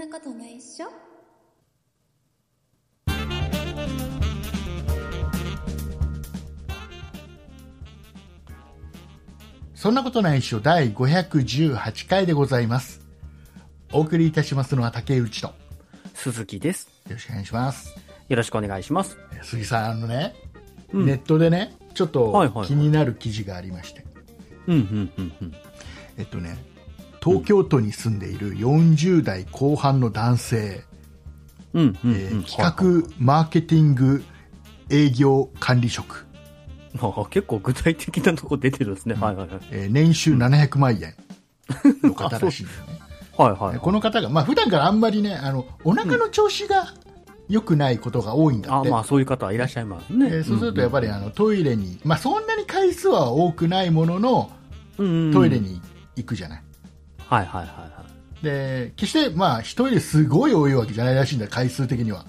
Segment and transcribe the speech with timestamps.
[0.00, 0.86] なことないっしょ？
[9.74, 13.02] そんなことないっしょ第518回でございます。
[13.92, 15.48] お送りいたしますのは竹内と。
[15.48, 15.54] よ
[16.14, 16.88] 鈴木です。
[17.12, 17.94] ろしくお願いします。
[18.28, 19.18] よろしくお願いします。
[19.34, 20.34] え杉さん、あのね、
[20.94, 24.04] うんネットでね、ちょっと気になる記事がありまして、
[24.66, 25.54] うん、うん、うん、うん。
[26.16, 26.56] えっとね、
[27.22, 30.84] 東京都に住んでいる40代後半の男性、
[31.74, 32.44] うん、うん、えーうん。
[32.44, 34.24] 企画、マーケティング、
[34.90, 36.26] 営業管理職、
[37.30, 39.14] 結構具体的なとこ出てるんですね。
[39.14, 39.60] はいはいはい。
[39.70, 41.14] えー年収700万円
[42.02, 43.00] の方らしいんで すよね。
[43.36, 43.78] はいはい。
[43.78, 46.94] この方が、まあ普段からあんまりね、あのお腹の調子が
[47.48, 48.88] 良くないことが多いんだって。
[48.88, 50.26] あまあそういう方はいらっしゃいますね。
[50.30, 54.50] えーそうするとやっぱりあのトイレに、まあ、そんなに回数は多くないものの
[54.98, 55.32] うん、うん。
[55.32, 55.58] トイレ。
[55.60, 55.80] に
[56.16, 56.62] 行くじゃない、
[57.30, 57.90] はいはいはいは
[58.42, 62.24] で決してまあ一人ですごい多いわけじゃないらしいんだ回数的には。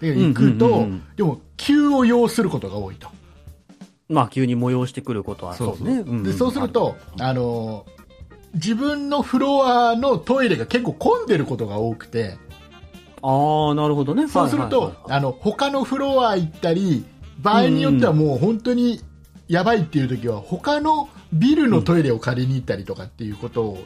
[0.00, 1.02] で行くと、うんうんうんうん。
[1.16, 3.08] でも急を要することが多いと。
[3.08, 4.12] い。
[4.12, 6.02] まあ急に催してくることはそうね。
[6.22, 7.84] でそうすると、あの
[8.54, 12.38] 自分のフロアのトイレが結構混んでることが多くて。
[13.22, 14.28] ああ、なるほどね。
[14.28, 15.18] そうすると、はいはいはい。
[15.18, 17.04] あの他のフロア行ったり
[17.42, 19.02] 場合によってはもう本当に
[19.48, 23.84] やばいっていう時は他のビルのトイレを借りに行ったりとかっていうことを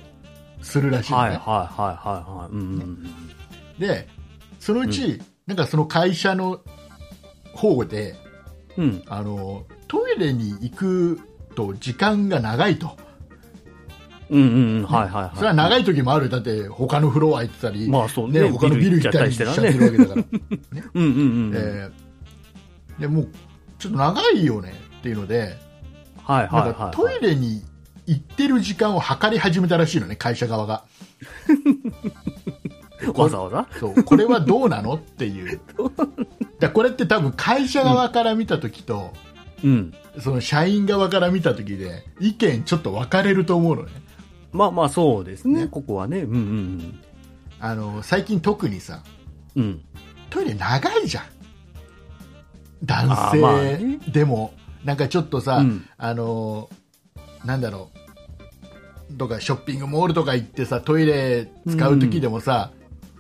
[0.62, 2.52] するらしいのね、はいはいはいはいはい。
[2.52, 3.78] うんうんうん。
[3.78, 4.08] で
[4.58, 6.60] そのうち、なんかその会社の
[7.54, 8.14] 方で
[8.76, 9.02] うん。
[9.06, 11.20] あのトイレに行く
[11.54, 12.96] と時間が長いと、
[14.28, 14.84] うんうんうん。
[14.84, 15.36] はいはいはい。
[15.36, 20.24] それは長い時もあるだって他のフロア行ってたり、まあそうねね他のビル行ったりしてるわけだから、
[20.94, 21.52] うんうんうん。
[21.54, 22.10] えー
[23.00, 23.28] でもう
[23.78, 25.56] ちょっと長いよねっていうので、
[26.22, 26.94] はいはいなんかはい。
[26.94, 27.62] トイレに
[28.10, 30.84] 行ってる時間を測り始めたらしいのね、会社側が。
[33.14, 33.68] わざわざ？
[33.78, 35.60] そうこれはどうなのっていう。
[36.58, 39.12] だこれって多分会社側から見た時と、
[39.62, 39.94] うん。
[40.18, 43.92] その社員側から見た時で意見ちょっと分かれると思うのね。
[44.52, 45.60] まあまあそうですね。
[45.60, 46.22] ねここはね。
[46.22, 47.00] うんうん
[47.60, 49.04] あの最近特にさ
[49.54, 49.62] うん。
[49.62, 49.80] うん。
[50.30, 51.24] トイレ長いじゃん
[52.84, 54.54] 男性でも、
[54.84, 56.70] なんかちょっとさ、うんあの
[57.44, 57.99] なんだろう
[59.16, 62.70] とかショッピングモールとか行ってさトイレ使う時でもさ、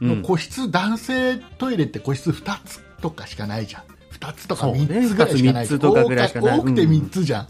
[0.00, 0.22] うん。
[0.22, 3.82] 個室男性トイレって個室2つとかしかないじゃん。
[4.14, 4.80] 2つとかそうね。
[4.80, 6.58] 3つぐらいしかないとかぐらいしかない。
[6.58, 7.48] 多くてうん3つじゃん、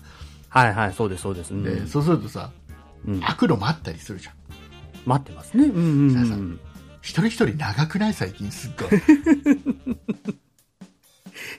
[0.48, 1.54] はいはい、そうですそうです。
[1.54, 1.62] うん。
[1.62, 2.50] でそうするとさ
[3.06, 3.20] うん。
[3.24, 4.34] 悪路もあったりするじゃん。
[5.06, 5.64] 待ってますね。
[5.64, 6.60] うんうんうん。
[7.02, 8.90] 一人一人長くない最近すっごい。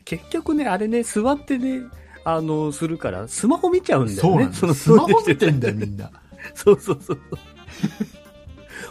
[0.06, 1.82] 結局ね、あれね、座ってね、
[2.24, 4.50] あの、するから、スマホ見ちゃうんだよね。
[4.54, 6.12] そうなんスマホ見てんだよみんな
[6.56, 7.20] そうそうそう。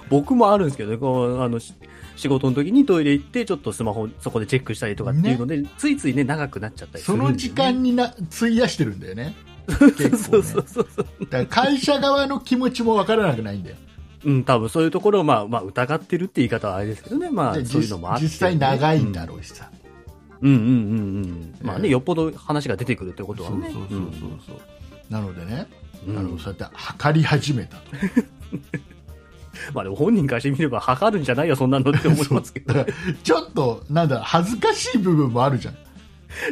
[0.08, 1.74] 僕もあるんですけどね、こう、あの、し
[2.16, 9.34] 仕事の時にトイレ行って、ちょっとスマホそこでチェックしたりとかっていうので、ついついね、長くなっちゃったりすそるね、の時間にな費やしてるんだよね。
[9.66, 11.06] 結構ねそうそうそうそう。
[11.20, 13.76] だから会社側の気持ちも分からなくないんだよ。
[14.24, 19.70] うん、多分そういうところを、まあ、まあ、疑ってるって言い方はあれですけどね、まあ、でそういうのもあって、実際長いんだろうしさ、
[20.42, 20.52] うん。
[20.52, 20.66] うんうんう
[21.20, 21.54] ん。
[21.62, 21.92] まあね、ええ。
[21.92, 23.70] よっぽど話が出てくるってことはそうね。
[23.72, 24.10] そうそうそう
[24.46, 24.56] そう。
[25.08, 25.66] なのでね、
[26.06, 27.82] うんあのそうやって測り始めたと
[29.74, 32.86] まあでも本人からしてみれば、測るんじゃないよ、そんなのって思いますけど。
[33.22, 35.76] ちょっとなんだ恥ずかしい部分もあるじゃん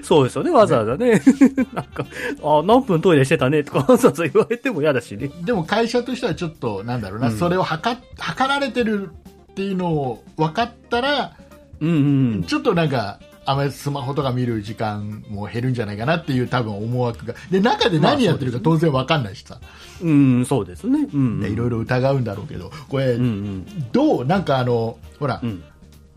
[0.03, 1.22] そうですよね、わざわざね。
[1.72, 2.04] なんか、
[2.42, 5.31] あ、何分トイレしてたね、とかわざわざ言われても嫌だしね。
[5.44, 9.10] でも会社としてはちょっとなんだろうな、うんそれを測っ測られてる
[9.50, 11.32] っていうのを分かったら
[11.81, 11.94] うんう
[12.38, 12.44] ん。
[12.44, 13.20] ちょっとなんか
[13.50, 19.59] あまりスマホとか見る時間も減るんじゃないかなっていう多分思惑がで中で何やってるか当然分かんないしさ、
[20.03, 21.09] うん、そうですね。
[21.12, 23.91] うん、でいろいろ疑うんだろうけどこれ、うんうん。
[23.91, 24.25] どう？
[24.26, 25.64] なんかあのほら、うん。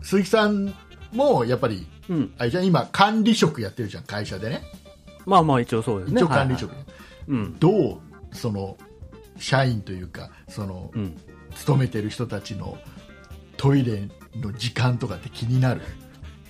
[0.02, 0.74] 鈴木さん
[1.12, 2.34] もやっぱりうん。
[2.36, 4.62] あれじゃん今管理職やってるじゃん会社でね
[5.24, 6.20] まあまあ一応そうですね。
[6.20, 6.86] 一応管理職、はいはい
[7.28, 7.58] うん。
[7.58, 7.98] どう
[8.32, 8.76] その
[9.38, 11.16] 社員というかその、うん。
[11.54, 12.78] 勤めてる人たちの
[13.56, 15.82] トイレの時間とかって気になる？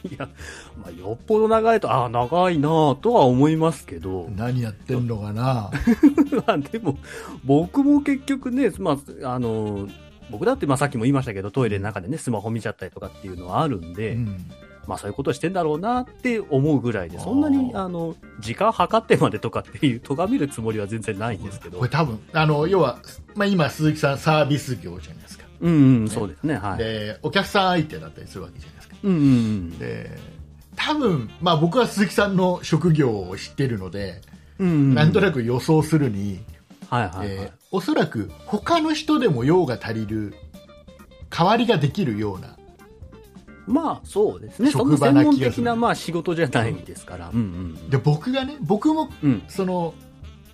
[0.04, 0.28] いや、
[0.76, 4.28] まあよっぽど長いと、ああ、長いなぁとは思いますけど。
[4.36, 5.70] 何やってんのかな？
[6.46, 6.98] まあでも、
[7.44, 9.88] 僕も結局ね、まあ、あの、
[10.30, 14.36] 僕だってまあさっきも言いましたけど、トイレの中でね、スマホ見ちゃったりとかっていうのはあるんで、うん
[14.86, 21.90] まあそういうことしてんだろうなって思うぐらいで、そんなに、あの、時間計ってまでとかっていう、咎めるつもりは全然ないんですけどこれ。
[21.90, 22.98] 多分あの要は、
[23.34, 26.78] まあ、今鈴木さんサービス業じゃないですか、うんうん、そうですね、はい。
[26.78, 29.78] でお客さん相手だったりするわけじゃないうんうんうん。
[29.78, 30.18] で
[30.76, 34.20] 多分、まあ、僕は鈴木さんの職業を知ってるので、
[34.58, 36.40] うんうん、なんとなく予想するに、
[36.88, 37.28] はいはいはい。
[37.28, 40.34] えーおそらく他の人でも用が足りる
[41.30, 42.54] 代わりができるような
[43.66, 44.70] まあ、そうですね。
[44.70, 47.30] そ職の専門場な気がする的な、まあ、仕事じゃないですから。
[47.30, 47.90] うんうん。
[47.90, 49.42] で僕がね僕もうん。
[49.48, 49.94] その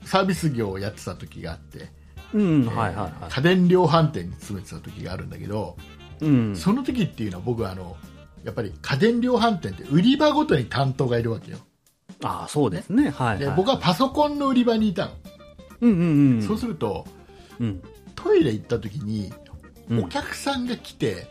[0.04, 1.88] サービス業をやってた時があって、
[2.34, 3.32] うん、えーはいはいはい。
[3.32, 5.76] 家電量販店に勤めてた時があるんだけど、
[6.20, 6.54] うん。
[6.54, 7.96] その時っていうのは僕はあの
[8.44, 11.58] やっぱり家電量販店って売り場ごとに担当がいるわけよ
[12.22, 13.10] ああ、そうですね。
[13.10, 13.38] はい、はい。
[13.38, 15.10] で僕はパソコンの売り場にいたの、
[15.80, 15.98] うんうん
[16.36, 16.42] うん。
[16.42, 17.06] そうすると
[17.60, 17.82] うん。
[18.14, 19.32] トイレ行った時に
[19.88, 21.28] うんお客さんが来て、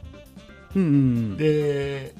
[0.75, 1.38] うんうん。
[1.38, 2.15] で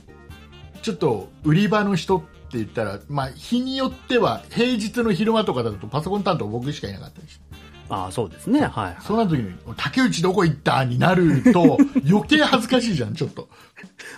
[0.82, 7.46] ちょっと売り場の人って言ったら、まあ、日によっては平日の昼間とかだとパソコン担当僕しかいなかったりして
[7.90, 8.62] ああ、そうですね。
[8.62, 8.98] はい、はい。
[9.02, 10.84] そうな時に竹内どこ行った？
[10.84, 13.48] になると余計恥ずかしいじゃんちょっと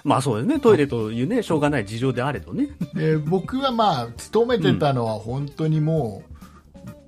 [0.03, 0.59] まあそうですね。
[0.59, 2.69] トイレというね、しょうがない事情であれどね。
[2.93, 6.23] で僕はまあ勤めてたのは本当にも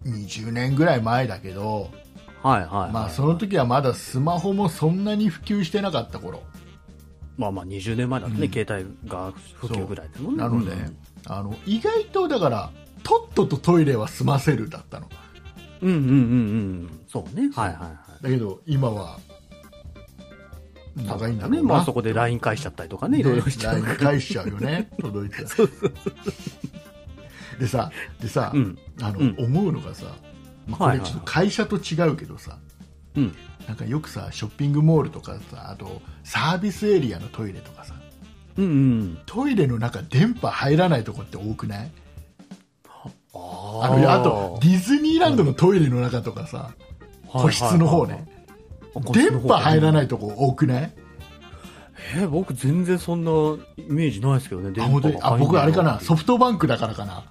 [0.06, 1.90] う20年ぐらい前だけど、
[2.44, 2.92] はいはい、はい。
[2.92, 6.42] まあ、その時はまだスマホもそんなに普及してなかった頃
[7.38, 10.44] まあまあ20年前だとね、うん携帯が普及ぐらいですもんね。
[10.44, 10.98] なので、うん
[11.28, 12.72] あの意外とだから
[13.04, 15.08] とっととトイレは済ませるだったの
[15.82, 17.00] うんうんうんうん。
[17.08, 17.52] そうね。
[17.56, 17.88] はいはいは
[18.20, 18.24] い。
[18.24, 19.20] だけど今は
[20.96, 21.62] 長いんだね。
[21.62, 25.38] まあそこで LINE 返しちゃったりとかね、いろいろしちゃう LINE 返しちゃうよね 届いて
[27.60, 28.78] でさでさ、うん。
[29.02, 29.36] あのうん。
[29.38, 30.06] 思うのがさ、
[30.68, 31.06] まあ、こはいはい。
[31.06, 32.58] れちょっと会社と違うけどさ、
[33.16, 33.36] うん。
[33.68, 37.94] なんかよくさショッピングモールとかさあとサービスエリアのトイレとかさ。
[38.58, 38.70] うんう
[39.04, 39.18] ん。
[39.26, 41.92] トイレの中電波入らないとこって多くない？
[43.34, 46.72] ああのあとディズニーランドのトイレの中とかさ、
[47.28, 48.41] 個室の方ね、
[49.14, 49.94] 電波入らい。
[49.94, 50.94] ないとこ多くない？
[52.16, 53.32] えー、僕全然そんな
[53.78, 56.00] イメージないですけどね、あ電波あ僕あれかな？
[56.00, 57.26] ソフトバンクだからかな。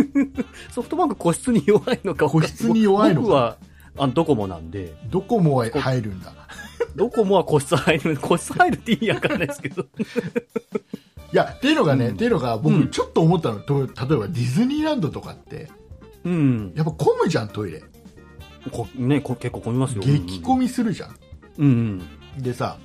[0.70, 2.28] ソフトバンク個室に弱いのか。
[2.28, 3.26] 個室に弱いのか。
[3.26, 3.56] 僕は
[3.98, 6.32] あドコモなんで、ドコモは入るんだ。
[6.96, 9.82] ドコモは個室入る、個室入るって意味わかんないですけど。
[11.32, 12.14] いやっていうのがね、うん。
[12.14, 12.88] っていうのが僕うん。
[12.88, 13.96] ちょっと思ったの、と例えば
[14.28, 15.68] ディズニーランドとかって
[16.24, 16.72] うん。
[16.76, 17.82] やっぱ混むじゃんトイレ
[18.70, 20.02] こねこ結構混みますよ。
[20.02, 21.16] 激混みするじゃん、
[21.58, 22.02] うん
[22.38, 22.78] でさ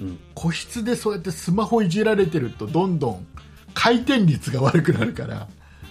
[0.00, 0.06] うん。
[0.06, 0.18] うん。
[0.34, 3.26] 個室でそうやってスマホいじられてるとどんどん
[3.74, 5.46] 回転率が悪くなるから、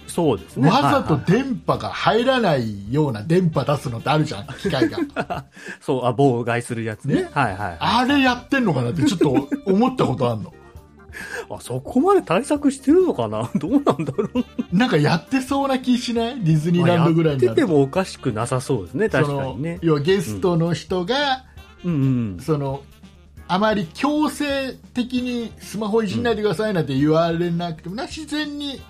[0.06, 0.68] そうですね。
[0.68, 4.98] わざとはいはい電波が入らないような電波出すのってあるじゃん機械が
[5.80, 7.22] そう、あ、妨害するやつね。
[7.22, 7.76] ねはいはい。
[7.78, 10.52] あれやってんのかなってちょっと思ったことあんの
[11.50, 13.50] あ、そこまで対策してるのかな？
[13.56, 14.76] どうなんだろう？
[14.76, 16.40] なんかやってそうな気しない？
[16.40, 19.78] ディズニーランドぐらいになるとやっててもおかしくなさそうですね、確かにね。
[19.82, 21.44] 要はゲストの人が、
[21.84, 21.96] うんう
[22.36, 22.40] ん。
[22.40, 22.82] その
[23.46, 28.80] あまり強制的にスマホいじんないでくださいなんて言われなくてもな自然に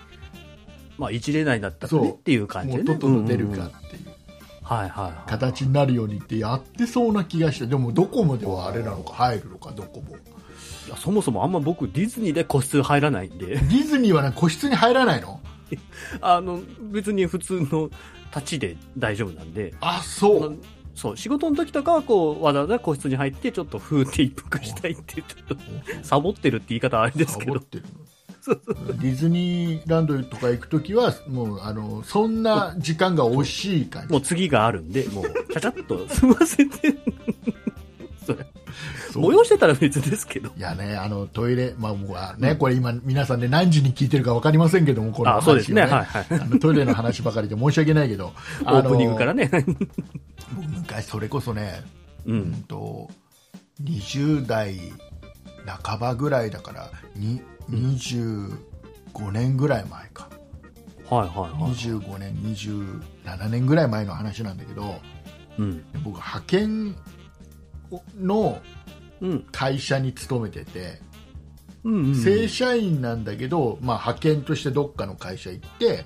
[0.98, 2.90] まあ、一例内だったらねっていう感じでね。
[2.90, 4.08] もうと出るうんうんうんかっていう
[4.62, 5.30] はいはいはい。
[5.30, 10.16] 形になるようにってやってそうな気がしてでもドコモではあれなのか入るのかドコモ
[10.88, 15.38] いやそもそもあんま僕ディズニーで個室入らないんで、ディズニーはね個室に入らないの？
[16.22, 17.90] あの、別に普通の
[18.34, 20.58] 立ちで大丈夫なんで、あそう。
[20.94, 25.56] そう、仕事の時とかはこう、わざわざ個室に入ってちょっと風って一服したいって、ちょっと、
[26.02, 27.52] サボってるって言い方はあれですけど。
[27.52, 27.84] サボっ、てる。
[28.54, 34.12] のディズニーランドとか行くときはもうあのそんな時間が惜しい感じ。
[34.12, 36.94] もう次があるんで、もう、ちゃちゃっと済ませて、
[39.12, 40.50] 催してたら別ですけど。
[40.56, 48.32] いやね、あのトイレ、まあ、僕はね、これ今、皆さんで何時に聞いてるか分かりませんけども、この話をあそうですねはいはいあのトイレの話ばかりで申し訳ないけど、
[48.62, 49.46] オープニングからね。
[49.46, 49.64] ね。
[50.54, 51.82] 僕昔、それこそね、
[52.26, 52.54] ううんん。
[52.68, 53.10] と、
[53.82, 54.76] 20代
[55.66, 58.50] 半ばぐらいだから、に25
[59.32, 60.28] 年ぐらい前か、
[61.08, 61.72] はいはいはい。
[61.72, 65.00] 25年、27年ぐらい前の話なんだけど、
[65.58, 65.84] うん。
[66.04, 66.94] 僕、派遣
[68.18, 68.60] の
[69.20, 69.46] うん。
[69.50, 71.00] 会社に勤めてて、
[71.82, 72.14] うんうん。
[72.14, 76.04] 正社員なんだけど、まあ、派遣としてどっかの会社行って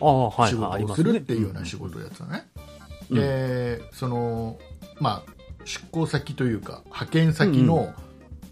[0.00, 2.46] ああ、はい仕事をまするっていうような仕事をやってたのね、
[3.10, 4.58] うんでその、
[4.98, 5.32] まあ、
[5.64, 7.94] 出向先というか派遣先の、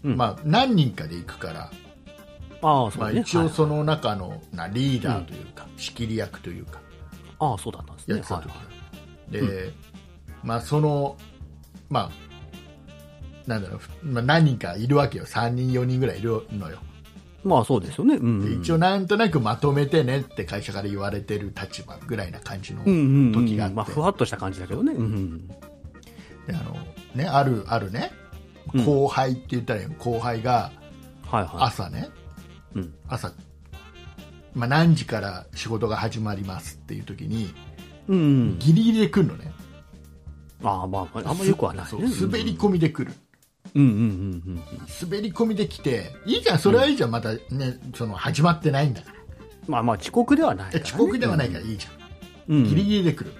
[0.03, 1.71] うんうんまあ、何人かで行くから、
[2.61, 3.19] ああ、そまあ、うね。
[3.19, 6.79] はい一応その中のなリーダーというか、仕切り役というか
[7.39, 8.15] ああ、そうだったんですね。
[8.15, 8.55] やってた時、は
[9.29, 9.71] いで、
[10.43, 11.17] まあ、その、
[11.89, 12.28] まあ
[13.49, 16.77] なんだろう、まあ、何人かいるわけよ3人4人ぐらいいるのよ
[17.43, 18.15] まあそうですよね。
[18.15, 18.45] うんうん。
[18.45, 24.91] で一応なんとなくまとめてねって会社から言われてる立場ぐらいな感じの、うんうんうん時があってまあ、ふわっとした感じだけどね。
[24.93, 25.47] うんうん。
[25.47, 25.55] で
[26.49, 26.75] あの
[27.15, 28.11] ね、あるあるね
[28.73, 30.71] うん後輩って言ったら後輩が
[31.25, 32.09] はいは朝ね、
[32.75, 32.79] い。
[32.79, 32.93] うん。
[33.07, 33.31] 朝、
[34.53, 37.53] まあ、何時から仕事が始まりますっていう時に
[38.09, 38.23] うんう
[38.55, 38.59] ん。
[38.59, 39.53] ギリギリで来るのね
[40.61, 42.09] ああ、まあ、あんまよくはないね。
[42.19, 43.28] 滑り込みで来る、うんうんうんうん。
[43.75, 47.39] 滑り込みで来ていいじゃんそれはいいじゃん、またね
[47.95, 49.15] その始まってないんだから
[49.67, 50.85] まあまあ遅刻ではないから、ね。
[50.85, 51.89] 遅刻ではないからいいじゃ
[52.47, 52.63] うん。
[52.63, 53.33] ん、ギリギリで来る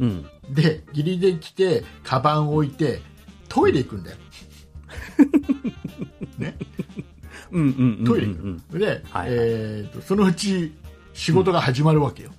[0.00, 0.26] うん。
[0.50, 3.00] でギリで来てカバンを置いて
[3.48, 4.16] トイレ行くんだよ、
[6.38, 6.56] ね、
[7.50, 8.04] うんうん。
[8.04, 10.72] トイレ行く、で、はいえーとそのうち
[11.12, 12.30] 仕事が始まるわけよ、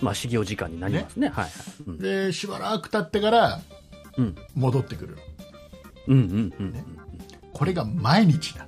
[0.00, 1.28] まあ、始業時間になりますね。
[1.28, 1.50] はい
[2.00, 3.60] でしばらく経ってから
[4.16, 4.34] うん。
[4.54, 5.18] 戻ってくる。
[7.52, 8.66] これが毎日な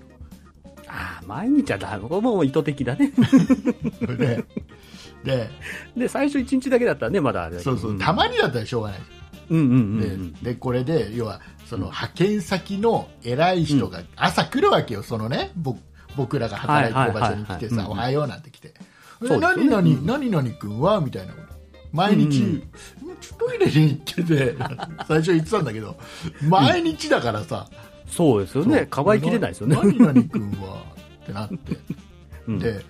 [0.88, 3.12] ああ、毎日はだ、もう意図的だね。
[4.00, 4.44] ので
[5.24, 5.50] で
[5.96, 9.00] で、最初1日だけだったらね、まだそうそうたまにだったらしょうがない。
[9.50, 10.32] うんうんうんでうん。
[10.34, 15.80] でこれで要はその派遣先の偉い人が朝来るわけよ、そのね僕
[16.16, 18.74] 僕らが働いてる場所に来てさ、おはようなんて来て、
[19.20, 21.45] 何ね々、何々君はみたいなこと
[21.96, 22.62] 毎日、うん
[23.38, 24.54] トイレに行ってて
[25.08, 25.96] 最初言ってたんだけど
[26.42, 27.66] 毎日だからさ、
[28.08, 28.86] そうですよね。
[28.86, 29.76] かばいきれないですよね。
[29.76, 30.82] 何々君は
[31.22, 31.56] ってなって
[32.46, 32.84] うんで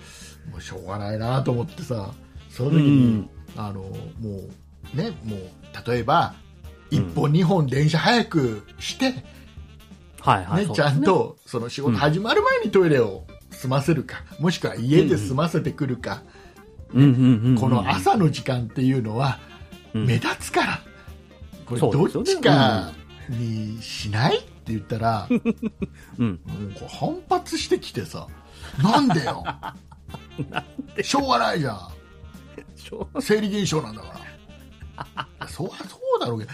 [0.51, 2.11] もうしょうがないなと思ってさ
[2.51, 3.91] その時に、あのも
[4.95, 6.35] うねもう例えば
[6.91, 9.25] 1本2本電車早くして、
[10.21, 10.67] はいはい。
[10.67, 16.36] ねちゃんとその仕事始まる前にトイレを済ませるか、もしくは家で済ませてくるか、うんうんうんうん。
[16.93, 19.39] この朝の時間っていうのは
[19.95, 20.07] うん。
[20.07, 20.81] 目立つから、
[21.65, 22.93] これどっちか
[23.29, 25.29] にしないって言ったら、
[26.19, 26.29] うん。
[26.29, 28.27] もうこう反発してきてさ、
[28.83, 29.43] なんでよ、
[31.03, 31.79] しょうがないじゃん、
[33.21, 34.21] 生理現象なんだか
[35.15, 35.75] ら、そうそ
[36.17, 36.53] うだろうけど、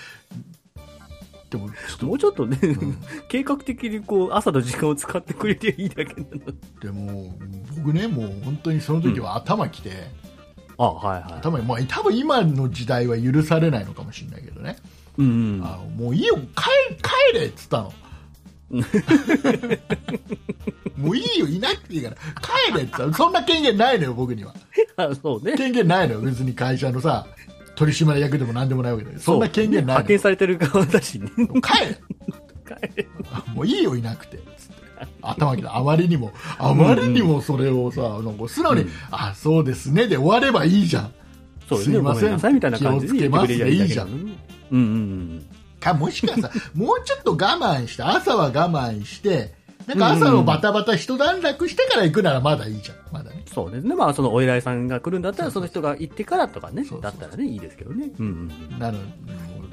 [1.51, 2.07] でもちょっと。
[2.07, 2.99] もうちょっとね、ん。
[3.29, 6.43] 計画的にこう、朝の時間を使ってくれていいだけなのに。
[6.81, 7.35] でも
[7.77, 9.91] 僕ね、もう本当にその時は頭きて、
[10.79, 11.33] あはいはい。
[11.35, 14.77] 頭にまあ多分今の時代は許されないのかもしれないけどね、
[15.19, 15.65] うんうん。
[15.65, 16.37] あのもういいよ。
[16.37, 16.43] 帰
[17.33, 17.93] 帰れっつったの。
[20.97, 22.17] もういいよいなくていいから。
[22.17, 23.13] 帰れっつったの。
[23.13, 24.55] そんな権限ないのよ僕には。
[24.97, 25.57] あそうね。
[25.57, 27.27] 権限ないのよ別に会社のさ
[27.75, 31.31] 取締役でも何でもないわけでそんな権限ない派遣されてる側だしね。
[31.37, 32.01] 帰れ。
[32.77, 33.09] 帰れ。
[33.55, 34.39] もういいよいなくて
[35.21, 38.91] 頭きてあまりにもあまりにもそれをさなんか素直に、うん。
[39.11, 41.13] あそうですねで終わればいいじゃん。
[41.69, 41.97] そうですね。
[41.97, 42.55] すいません。
[42.55, 44.39] みたいな感じで言ってくれりゃいいだけなのに。
[44.73, 45.47] うんうん
[45.81, 49.53] かもしくはさ もうちょっと我慢して朝は我慢して
[49.87, 52.97] なんか朝のバタバタ一段落してから行くならまだいいじゃん。
[53.11, 53.43] まだね。
[53.53, 53.95] そうですね。
[53.95, 56.85] まあ、そのお偉いさんが来るんだったら、その人が行ってからとかね。
[57.01, 58.11] だったらね、いいですけどね。
[58.19, 58.27] うん
[58.71, 59.05] うんなのも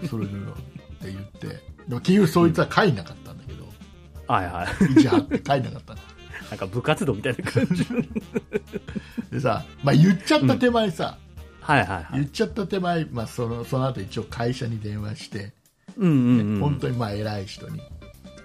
[0.01, 1.47] うそれでって言って。
[1.87, 3.28] でも結局そいつは帰んなかった
[4.33, 4.93] はいはい。
[4.93, 5.95] 意地張って帰んなかった
[6.49, 7.85] なんか部活動みたいな感じ。
[9.31, 11.17] でさ、まあ、言っちゃった手前さ、
[11.61, 12.05] はいはいはい。
[12.13, 15.51] 言っちゃった手前、まあ、そのその後一応会社に電話して、
[15.97, 16.59] うんうんうん。
[16.59, 17.81] 本当にまあ偉い人に、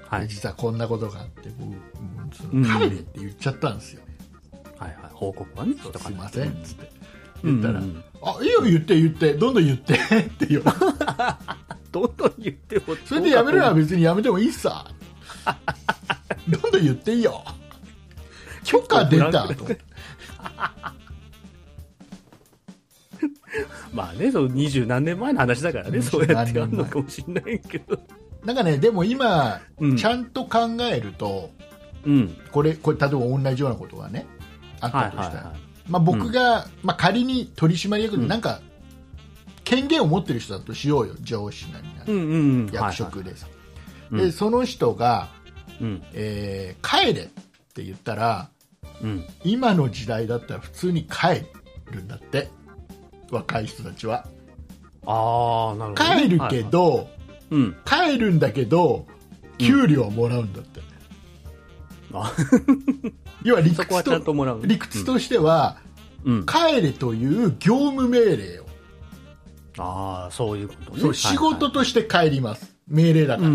[0.08, 0.28] はい。
[0.28, 4.02] 実はこんなことがあって僕もうそうんの帰れって言っちゃったんですよ、
[4.78, 4.96] はいはい。
[5.12, 6.90] 報告はね、すいませんっつって
[7.42, 9.98] うん言ったら、うんうんあいいよ言って言ってどんどん言ってっ
[10.38, 12.96] て言われてどんどん言っても。
[13.04, 14.86] それでやめるなら別にやめてもいいさ
[16.48, 17.44] どんどん言っていいよ
[18.64, 19.54] 許可出たと
[23.92, 27.98] まあね、そう、二十何年前の話だからね、そうやってあるのかもしれないけど。
[28.44, 31.50] なんかねでも今、うんちゃんと考えると
[32.04, 32.36] うん。
[32.52, 34.26] これこれ例えば同じようなことがね
[34.80, 35.60] あっはいたとしたら、はいはい。
[35.88, 38.60] まあ、僕が、まあ、仮に取締役うんでなんか
[39.64, 42.30] 権限を持ってる人だとしようよ上司なりなりうんうん
[42.66, 42.70] うん。
[42.70, 43.52] 役職でさ、は
[44.10, 44.26] いはい。
[44.26, 45.28] でその人が、
[45.80, 46.02] うん。
[46.12, 47.26] えー帰れっ
[47.74, 48.48] て言ったら
[49.02, 49.24] うん。
[49.44, 51.42] 今の時代だったら普通に帰
[51.90, 52.48] るんだって
[53.30, 54.26] 若い人たちは
[55.06, 56.22] ああ、なるほどね。
[56.22, 56.70] 帰るけはいはい。
[56.70, 57.08] ど、
[57.50, 57.76] うん。
[57.84, 59.06] 帰るんだけど
[59.58, 60.80] 給料はもらうんだって、
[62.14, 62.32] あ
[63.42, 64.60] 要は理屈とちゃんともらう。
[64.64, 65.78] 理屈としては、
[66.24, 66.46] うん。
[66.46, 68.66] 帰れという業務命令を、
[69.78, 71.00] ああ、そういうことね。
[71.00, 73.48] そうはい仕事として帰ります、命令だから、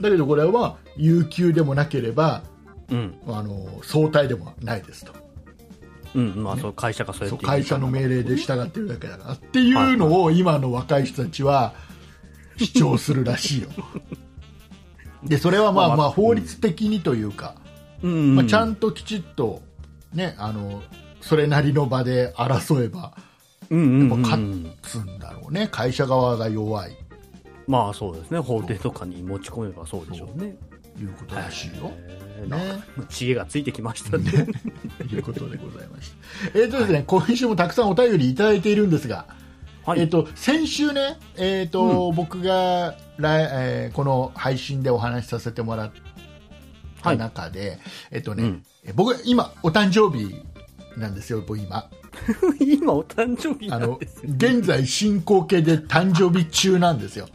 [0.00, 2.42] だけどこれは有給でもなければ
[2.90, 3.14] うん。
[3.26, 5.12] あの早退でもないですと。
[6.14, 11.74] うんうんまあそう会社がそうやってそう会社の命令で従ってるだけだからっていうのを今の若い人たちは
[12.56, 13.68] 主張するらしいよ。
[15.22, 17.56] でそれはまあまあまあ法律的にというか、
[18.02, 18.36] うんうん。
[18.36, 19.62] まあ、ちゃんときちっと
[20.14, 20.82] ねあの
[21.20, 23.14] それなりの場で争えば
[23.68, 24.08] うんうんうん。
[24.08, 24.42] やっぱ勝
[24.82, 25.68] つんだろうね。
[25.70, 26.96] 会社側が弱い
[27.68, 28.38] まあそうですね。
[28.38, 30.56] 法廷とかに持ち込めばそうでしょうね。
[31.00, 31.92] いうことらしいよ、
[32.38, 32.82] へーね。
[32.96, 34.46] か知恵がついてきましたね。
[34.98, 36.10] と いうことでございまし
[36.52, 36.58] た。
[36.58, 39.26] えーとですね、今週もたくさんお便りいただいているんですが、
[39.84, 40.00] はい。
[40.00, 45.90] えっと、先週ね、えっと僕が来、えーこの配信でお話しさせてもらっ
[47.02, 47.78] た中で、
[48.10, 48.64] えっとね、うん。
[48.84, 50.34] え僕今お誕生日
[50.96, 51.88] なんですよ、僕今。
[52.58, 54.32] 今お誕生日あのなんですよ。
[54.36, 57.28] 現在進行形で誕生日中なんですよ。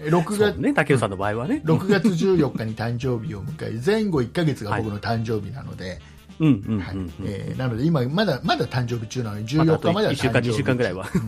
[0.00, 1.62] ね、6月ね、竹内さんの場合はね。
[1.64, 6.00] 6月14日に誕生日を迎え前後1ヶ月が僕の誕生日なので、
[6.38, 7.56] はい。
[7.56, 11.04] なので今まだまだ誕生日中なのでまだあ14日までは1週間、2誕生日週間ぐらいは。
[11.04, 11.20] な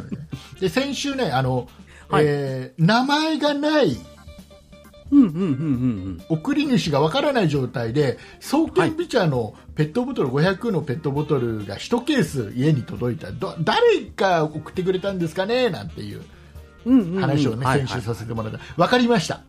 [0.00, 0.16] ので。
[0.60, 1.68] で先週ねあの、
[2.08, 2.24] はい。
[2.26, 3.96] えー名前がない。
[5.10, 13.30] うんうんうんうん送り主がわからない状態で創チャのペットボトル500のペットボトルが1ケース家に届いた。
[13.30, 13.82] ど誰
[14.16, 15.68] が送ってくれたんですかね？
[15.70, 16.22] なんていう
[16.84, 19.42] 話をね、はい先週させてもらったわかりました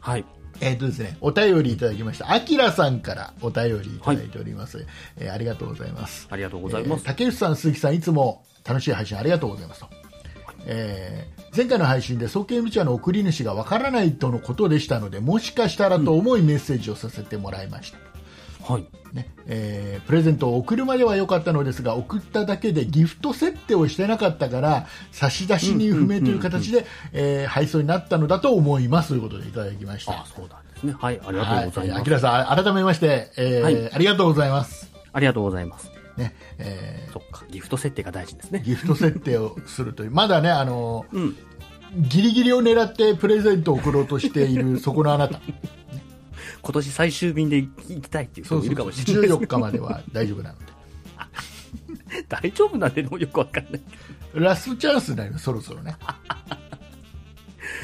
[0.00, 0.24] はい。
[0.60, 2.32] えーとですね、お便りいただきました。
[2.32, 4.86] あきらさんからお便りいただいております。
[5.16, 6.26] えーありがとうございます。
[6.30, 7.06] ありがとうございますえー。
[7.06, 9.88] 竹内さん、鈴木さん、いつも楽しい配信ありがとうございますと。
[10.66, 17.98] えー前回の配信で送検道の送り主がわからないとのことでしたので、もしかしたらと思いメッセージをさせてもらいました。
[18.68, 18.86] はい。
[19.14, 30.12] ねえープレゼントを送るまでは良かったのですが送っただけでギフト設定をしてなかったから差出人不明という形でえー配送になったのだと思いますということでいただきました。
[30.12, 30.94] あ、そうなんですね。
[30.98, 31.20] はい。
[31.24, 32.22] ありがとうございはあきます。
[32.24, 34.90] らさん、改めまして、えーはいありがとうございます。
[35.12, 35.90] ありがとうございます。
[36.18, 37.44] ね、えそっか。
[37.48, 38.62] ギフト設定が大事ですねー。
[38.62, 41.36] ギフト設定をするという、まだね、あのーうん。
[42.08, 45.40] ギリギリを狙ってプレゼントを送ろうとしているそこのあなた。
[46.62, 49.28] 今年最終便で行きたいっていう人そうそうもいるかもしれない。
[49.28, 50.64] 14日までは大丈夫なので。
[52.28, 53.80] 大丈夫なんてのもよくわかんない。
[54.34, 55.96] ラストチャンスになります、そろそろね。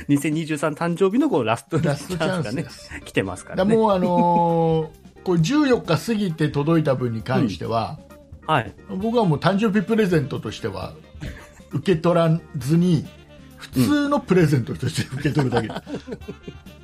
[0.09, 2.67] 2023誕生日のこうラストチラストチャンスがね
[3.05, 3.77] 来てますからね。
[3.77, 7.99] もうあのーこれ14日過ぎて届いた分に関しては、
[8.47, 8.75] はい。
[8.91, 10.93] 僕はもう誕生日プレゼントとしては
[11.73, 13.07] 受け取らずに
[13.57, 15.69] 普通のプレゼントとして受け取るだけ、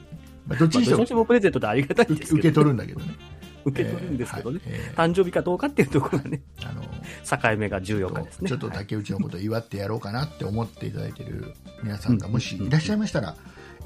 [0.51, 0.97] まあ、どっちまあ、にしても。
[0.99, 3.07] どうしてもプレゼントでありがたいんですけど、受け取るんだけどね。
[3.65, 4.61] 受け取るんですけどね。
[4.67, 4.81] えーはい。
[4.81, 8.49] え誕生日かどうかっていうところがね、ーあの境目が14日ですね。
[8.49, 8.77] ちょっとはい。
[8.79, 13.37] 竹内のことを祝ってやろうかなって思っていただいている皆さんがもしいらっしゃいましたら、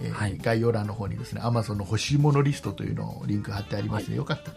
[0.01, 0.39] えーはい。
[0.39, 4.53] 概要欄の方にですね Amazon の欲しいものリストというのをリンク貼ってありますので、よかった。
[4.53, 4.57] ら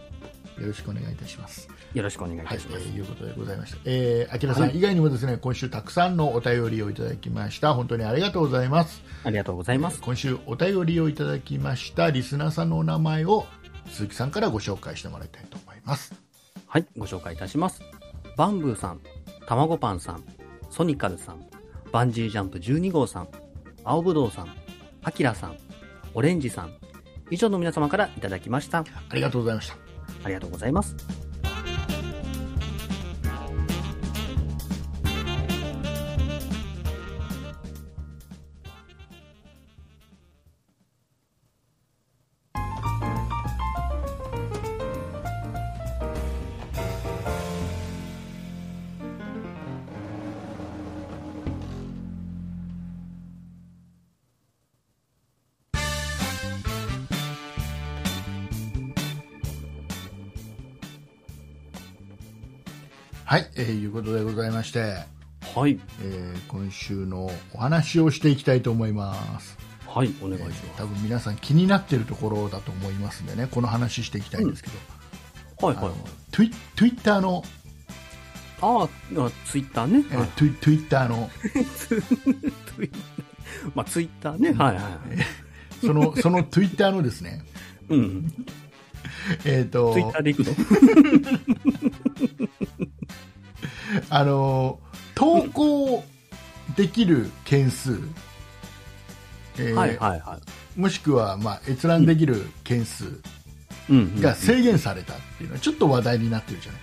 [0.59, 1.69] よろしくお願いいたします。
[1.93, 2.83] よろしくお願いいはい、たします。
[2.83, 3.77] えーいうことでございました。
[3.85, 7.73] えー、あきらさんはい以外にもですね、今週たくさんのお便りをいただきました。
[7.73, 9.01] 本当にありがとうございます。
[9.23, 10.01] ありがとうございます。
[10.01, 13.45] 今週お便りをいただきましたリスナーさんのお名前を
[13.89, 16.13] 鈴木さんからご紹介してもらいたいと思います。
[16.67, 17.81] はい、ご紹介いたします。
[18.35, 19.01] バンブーさん、
[19.47, 20.23] たまごパンさん、
[20.69, 21.47] ソニカルさん、
[21.91, 23.29] バンジージャンプ12号さん、
[23.83, 24.47] 青ぶどうさん、
[25.01, 25.57] アキラさん、
[26.13, 26.73] オレンジさん、
[27.31, 28.83] 以上の皆様からいただきました。
[29.09, 29.86] ありがとうございました。
[30.23, 30.95] ありがとうございます。
[63.29, 64.79] はい、えー、いうことでございまして、
[65.53, 69.57] はい、えー今週のお話をしていきたいと思います。
[69.85, 70.63] はい、お願いしえーます。
[70.77, 74.69] 多分皆さん気になっているところだと思いますんでね、この話していきたいんですけ
[75.59, 75.95] ど、はい、はいあの。
[76.31, 77.43] ツイツイッターの、
[78.61, 78.89] ああ、
[79.45, 80.05] ツイッターね。
[80.09, 81.29] えーはいツイツイッターの、
[81.75, 81.95] ツ
[82.81, 82.89] イ
[83.75, 84.53] まあ、ツイッターね。
[84.53, 85.85] はい、はい。
[85.85, 87.43] その、 そのツイッターのですね、
[87.89, 88.33] うん。
[89.43, 91.86] えっ、とツイッターで行くの？
[94.09, 94.79] あの
[95.15, 96.03] 投稿
[96.75, 97.99] できる件数、
[99.57, 100.39] えーはい、はい、は
[100.75, 103.07] もしくは、まあ、閲覧できる件数い。
[103.89, 104.21] うんうん。
[104.21, 106.81] が制限されたっていうのはちょっと話題になってるじゃない、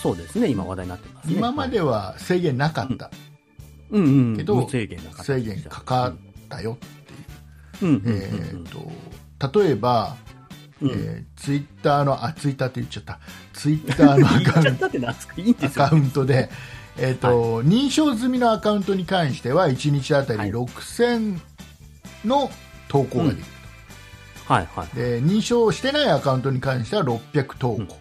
[0.00, 1.34] そうですね、今話題になってますね。
[1.34, 3.10] 今までは制限なかった、
[3.90, 4.36] うんうん。
[4.36, 5.24] けど無制限なか
[5.68, 6.14] かかっ
[6.48, 6.78] たよ
[7.76, 8.22] っていう、うんうんうんうん。
[8.22, 10.16] えー、と例えば、
[10.82, 10.90] うん。
[10.90, 13.18] えーツイッターのあツイッターって言っちゃった。
[13.52, 14.86] ツイッターのアカウント。
[15.66, 16.50] アカウントで、
[16.98, 20.50] えーと認証済みのアカウントに関しては1日あたりはい。
[20.50, 21.38] 6000
[22.24, 22.50] の
[22.88, 23.44] 投稿ができる
[24.46, 24.88] はいはい。
[24.88, 27.98] と、で認証してないアカウントに関しては600投稿、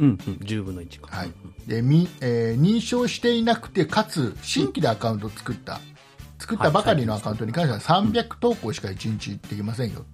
[0.00, 0.08] うん。
[0.08, 0.14] うん。
[0.16, 1.16] 10分の1か。
[1.16, 1.30] はい。
[1.66, 5.80] でみえー認証していなくてかつ新規でアカウントを作った
[6.38, 10.04] 作ったばかりのアカウントに関しては300投稿しか1日できませんよ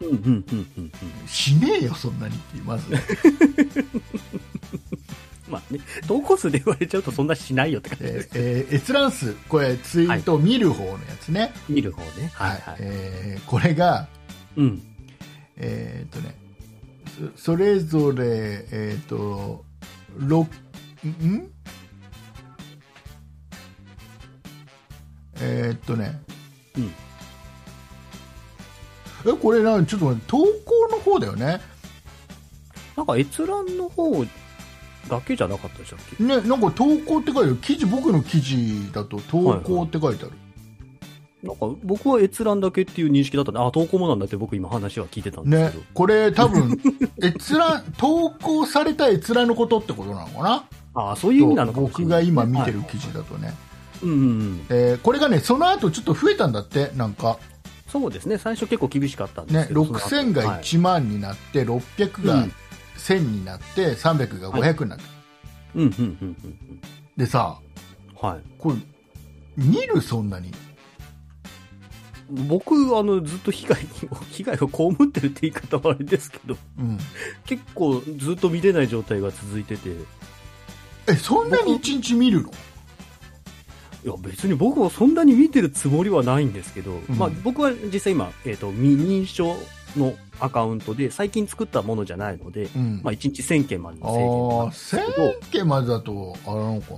[0.00, 0.18] うんうんう
[0.54, 0.92] んうんうん。
[1.28, 2.98] しねえよそんなにっていうまずま
[5.48, 5.78] まあね、
[6.08, 8.28] 投稿数で言われちゃうとそんなしないよって感じでえす。
[8.28, 11.52] ーえー閲覧数、これツイート見る方のやつね。
[11.68, 12.30] 見る方ね。
[12.34, 12.76] はいはい。
[12.80, 14.08] えーこれが、
[14.56, 14.82] うん。
[15.56, 16.34] えーっとね、
[17.36, 18.24] そそれぞれ、
[18.72, 19.64] えーっと、
[20.18, 20.42] 6、
[21.24, 21.50] ん？
[25.40, 26.20] えーっとね、
[26.76, 26.90] うん。
[29.26, 30.44] え、これな、ちょっと待って投稿
[30.90, 31.60] の方だよね。
[32.96, 34.24] なんか閲覧の方
[35.08, 36.22] だけじゃなかったでしたっけ？
[36.24, 37.56] ね、なんか投稿って書いてある。
[37.56, 40.32] 記事、僕の記事だと投稿って書いてある。
[41.42, 46.80] なんか僕は閲覧だけっていう認識だったんで、あ、投稿もなんだって僕今話は聞いてたんですけど。、ねこれ多分、
[47.22, 50.64] 閲覧、投稿された閲覧のことってことなのかな？
[50.94, 52.28] ああ、そういう意味なのかもしれ僕がない。
[52.28, 53.52] 今見てる記事だとね。
[54.02, 54.66] うんうんうん。
[54.70, 57.38] えーこれがね、その後ちょっと増えたんだって、なんか。
[57.86, 58.38] そうですね。
[58.38, 59.82] 最初結構厳しかったんですねけ、ど。
[59.84, 62.52] 6000がはい1万になって、600がうん
[62.96, 65.04] 1000になって、300が500になって。
[65.74, 66.80] うんうんうんうん
[67.16, 67.58] でさ、
[68.22, 68.28] うん。
[68.28, 68.40] はい。
[68.58, 68.76] これ、
[69.56, 70.52] 見るそんなに？
[72.28, 73.88] 僕、あの、ずっと被害に、
[74.32, 76.98] 被害を被ってるって言い方はあれですけど、うん。
[77.44, 79.94] 結構ずっと見れない状態が続いてて、い
[81.06, 82.50] え、そんなに1日見るの？
[84.08, 89.56] や別に僕もそんなに見てるつもりはないんですけど、うんまあ僕は実際今、えっ、と、未認証
[89.96, 93.00] のアカウントで、最近作ったものじゃないので、うん。
[93.02, 96.94] まあ1日1000件まであの制限なんあ、ですけど、1000件までだと、あれなのか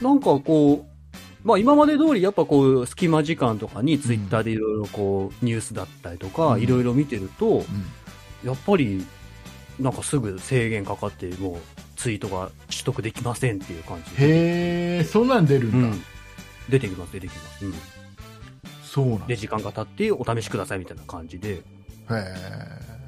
[0.00, 0.08] な？
[0.08, 7.64] なんかこう、まあ今まで通りやっぱこう、隙間時間とかにツイッターでいろいろこう、ニュースだったりとか、うんいろいろ見てると、うん。
[8.44, 9.04] やっぱり、
[9.78, 14.26] なんかすぐ制限かかって、もうツイートが取得できませんっていう感じで。
[14.26, 15.76] へえ、そんなん出るだ。
[15.76, 16.02] うんん。
[16.70, 17.66] 出てきます、出てきます。
[17.66, 17.74] うん。
[18.82, 19.26] そうなんだ。
[19.26, 21.60] で、時間が経ってお試しくださいみたいな感じで、へ
[22.10, 22.14] え。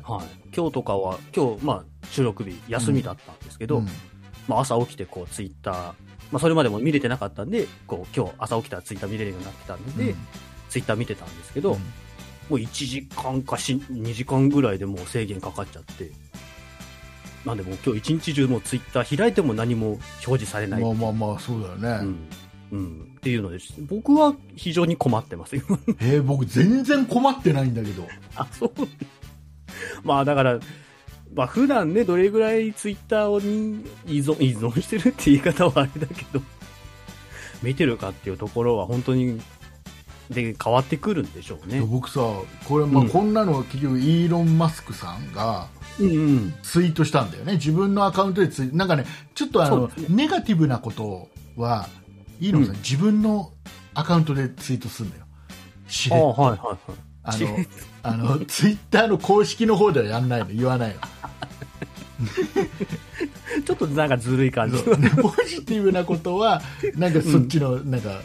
[0.03, 0.27] はい。
[0.55, 3.89] 今日とかは、今日、まあ、収録日、休みだったんですけど、うん
[4.47, 5.95] まあ、朝起きて、こう、ツイッター、ま
[6.35, 10.17] あ、それまでも見れてなかったんで、こう、今日朝起きたらツイッター見れるようになってたんで、うん
[10.69, 11.79] ツイッター見てたんですけど、うん
[12.51, 16.11] もう1時間かし2時間ぐらいでもう制限かかっちゃって、
[17.45, 19.93] なんでもう今日一日中もうツイッター開いても何も
[20.27, 20.83] 表示されない。
[20.83, 21.89] まあまあまあ、そうだよね。
[21.89, 22.29] うん。
[22.73, 23.13] うん。
[23.19, 25.79] っていうので、僕は非常に困ってます、今。
[26.01, 28.09] へえ、僕全然困ってないんだけど。
[28.37, 28.73] あ、そう。
[30.05, 30.61] まあだから、
[31.35, 36.43] まあ普段ね、どれぐらいツイッターに依存、依存してるって言い方はあれだけど、
[37.63, 39.41] 見てるかっていうところは本当に、
[40.33, 41.81] で、変わってくるんでしょうね。
[41.81, 42.21] 僕さ、
[42.67, 45.69] これ、まあ、うんこんなの結局、イーロン・マスクさんが
[45.99, 46.55] うんうん。
[46.63, 47.55] ツイートしたんだよね。
[47.55, 51.89] 自分のアカウントでツイなんかね、ちょっとあの、ねネガティブなことは、
[52.41, 53.53] イーロンさん、うん自分の
[53.95, 55.27] アカウントでツイートするんだよ。
[55.87, 56.79] しれはいはいはい。
[57.25, 57.57] あの
[58.03, 61.01] あの、ツイッターの公式の方ではやんないの、言わないの。
[63.65, 64.79] ちょっとなんかずるい感じ。
[64.83, 64.93] ポ
[65.47, 66.63] ジティブなことは、
[66.97, 68.21] なんかそっちの、なんか、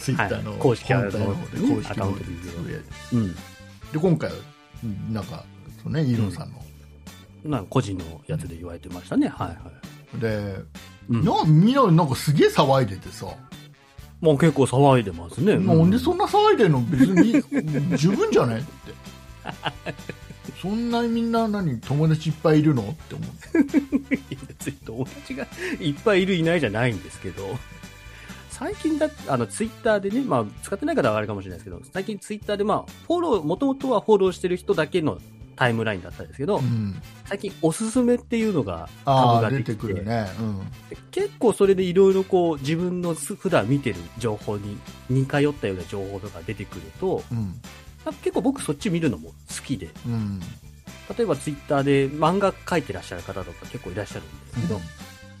[0.00, 2.28] ツイッターのはい公式本体の方で、ね公式の方でつ
[2.64, 3.32] ぶやいてうん。
[3.32, 3.38] で、
[4.00, 4.36] 今回は、
[4.84, 5.44] うんなんか、
[5.82, 6.62] そうね、イーロンさんの。
[7.44, 9.28] なんか個人のやつで言われてましたね。
[9.28, 9.54] はいは
[10.16, 10.20] い。
[10.20, 10.56] で、
[11.08, 11.24] うん。
[11.24, 13.26] なみんななんかすげえ騒いでてさ、
[14.20, 15.56] もう結構騒いでますね。
[15.58, 16.80] なんでそんな騒いでんの？
[16.82, 17.42] 別に
[17.96, 18.60] 十分じゃない？
[18.60, 18.92] って。
[20.60, 22.82] そんなにみんな何友達いっぱいいるの？
[22.82, 23.58] って思って。
[24.14, 25.46] いや別に友達が
[25.80, 27.58] いっぱいいるいないじゃないんですけど、
[28.60, 35.18] 最近だあの、ツイッターでね、まあ、使ってない方はあれかもしれないですけど、最近ツイッターでまあ、フォロー、もともとはフォローしてる人だけの
[35.56, 37.00] タイムラインだったんですけど、うん。
[37.24, 40.26] 最近おすすめっていうのがタああ、ブが出てくるね。
[40.38, 40.58] うん。
[40.90, 44.76] で結構それでいろいろこう、自分のす普段見てる情報に
[45.08, 47.54] 似通ったような情報とか出てくると、うん。
[48.22, 50.40] 結構僕そっち見るのも好きで、うん。
[51.16, 54.80] 例えばツイッターで漫画描いてらっしゃる方とか結構いらっしゃるんですけど、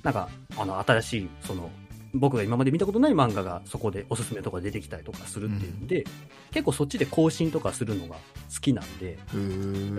[0.02, 1.70] なんか、あの、新しい、その、
[2.12, 6.04] 僕が今まで見たことない漫画がそこでおすすめとか出てきたりとかするっていうんで、
[6.50, 9.18] 結構そっちで更新とかするのが好きなんで、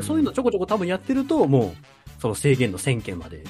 [0.01, 3.43] そういうのちょこちょこ多分やってると、もう、その制限の1000件まで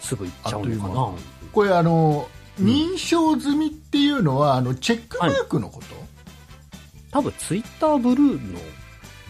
[0.00, 1.12] すぐ行っちゃうのかな。
[1.52, 2.66] これあの、うん。
[2.66, 5.86] 認証済みっていうのは、あの、チェックマークのこと、
[7.10, 8.58] 多分ツイッターブルーの、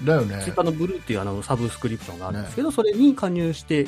[0.04, 0.42] だよね。
[0.42, 0.56] ツイッ。
[0.56, 3.86] ターのブルーっていうあのサブスクリプションがあるんですけど、それに加入して、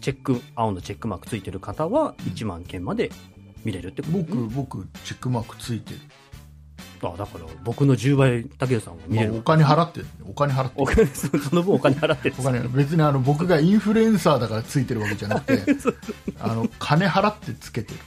[0.00, 3.10] チェック、青のチェックマークついてる方はうん1万件まで
[3.66, 6.00] 見れるってことです僕、ね僕、チェックマークついてる。
[7.02, 9.32] あだから僕の10倍竹内さんは見れる。
[9.32, 10.06] まあお金払ってる。
[10.24, 10.82] お金払ってる。
[10.82, 12.34] お金そその分お金払ってる。
[12.38, 15.76] お金別にあの僕がインフルエンサーだからついてるわけじゃなくて
[16.40, 17.98] あの金払ってつけてる。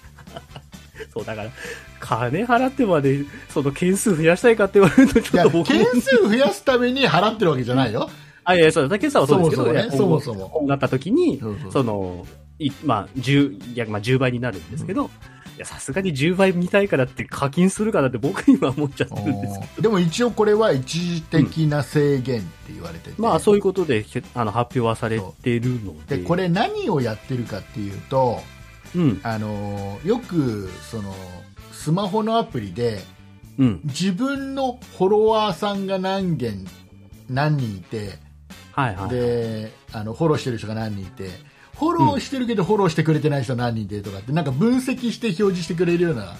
[1.13, 1.51] そうだから
[1.99, 8.09] 金払ってまでその件数増やしたいかって言われるとちょっと僕件も数増やすために払ってるわけじゃないよ。
[8.43, 10.49] あいやそう竹内さんはそうですけどそもそもねいやそもそも。
[10.49, 11.71] こうなった時にそうそう。
[11.71, 12.25] その
[12.59, 15.09] いまあ、10、いや、まあ、10倍になるんですけど、い
[15.59, 19.81] や、さすがに10倍見たいからって課金するかなって僕には思っちゃってるんですけど。
[19.83, 26.17] でも一応これは一時的な制限って言われてて、まあ、そういうことで、へあの、発表はされてるので。
[26.17, 28.41] でこれ何をやってるかっていうと、
[28.95, 31.13] うん、あのよくその
[31.71, 33.03] スマホのアプリで
[33.57, 33.81] うん。
[33.83, 36.65] 自分のフォロワーさんが何件
[37.29, 38.17] 何人いて
[38.71, 39.09] はいはい。
[39.09, 41.29] であのフォローしてる人が何人いて
[41.79, 46.35] フォローしてるけどフォローしてくれてない人何人でとかってなんか分析して表示してくれるような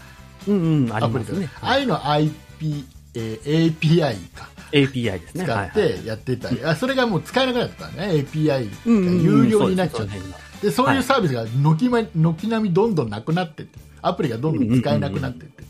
[0.48, 1.60] うんうん、あアプリとか、りますね。
[1.62, 4.50] ああいうの IP、えー API か。
[4.72, 5.44] API ですね。
[5.44, 10.14] 使ってやってたり、あそれがもう使えなくなったからね API が有料になっちゃって、
[10.62, 11.04] ですそういうはい。
[11.04, 13.80] サービスが軒ま軒並みどんどんなくなってって。
[14.02, 15.64] アプリがどんどん使えなくなってって。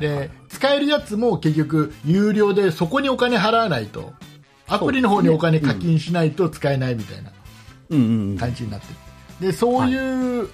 [0.00, 4.12] で使えるやつも結局有料でそこにお金払わないと。
[4.68, 7.30] アプリの方にお金課金しないと使えないみたいな。
[8.38, 8.86] 感じになって。
[9.40, 10.48] るでそういう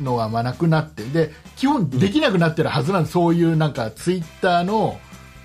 [0.00, 4.98] のはまあなくなってで基本できなくなってるはずなんで、そういうなんかツイッターの,、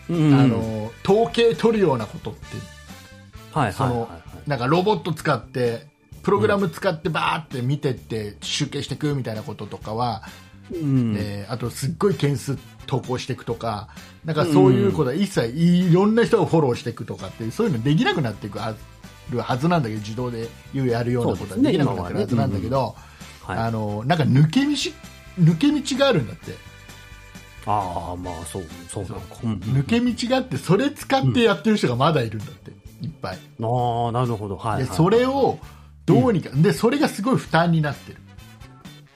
[0.10, 0.34] うんうん。
[0.40, 2.40] あの統計取るようなことって。
[3.52, 4.10] はいそのはいはい。
[4.12, 4.50] はい。
[4.50, 5.88] なんかロボット使って
[6.22, 10.24] プログラム使ってバーって見てって集計していくみたいなこととかは、
[10.72, 11.16] うん。
[11.18, 13.90] えーあとすっごい件数投稿していくとか
[14.26, 18.76] なんかそういうことは一切いろんな人をフォローしていくとかってそういうのできなくなっていくは
[19.38, 22.96] ずはずなんだけど自動でやるようなことはできなくなってるはずなんだけど、
[23.44, 23.58] はい。
[23.58, 24.72] あのなんか抜け道
[25.40, 26.54] 抜け道があるんだって、
[27.66, 29.38] ああ、まあ、そう、そうなのか。
[29.44, 34.58] うんうん抜け道があってそれ使ってやってる人がまだいるんだっていっぱいああ、なるほど。
[34.58, 34.86] はい。
[34.86, 35.60] でそれを
[36.06, 38.18] どうにか、でそれがすごい負担になってる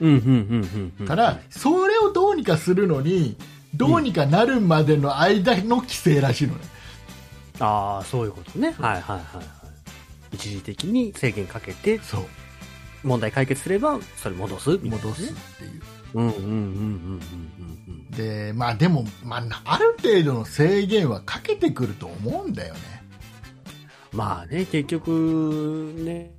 [0.00, 1.06] うん、うん、うん、うんうん。
[1.06, 3.36] から、それをどうにかするのに
[3.74, 6.60] どうにかなるまでの間の規制らしいのね、
[7.60, 8.74] ああ、そういうことね。
[8.78, 9.57] はいはいはいはい。
[10.32, 12.26] 一時的に制限かけて、そう。
[13.04, 15.02] 問題解決すれば、それ戻すみたいなね。
[15.02, 15.26] 戻すっ
[15.58, 15.82] ていう。
[16.14, 17.20] うんうんうんうんうんうん
[17.88, 18.10] うん。
[18.10, 22.80] でまあでも、まあ、ある程度の制限はかけてくると思うんだよね。
[24.12, 26.32] まあね、結局、ね、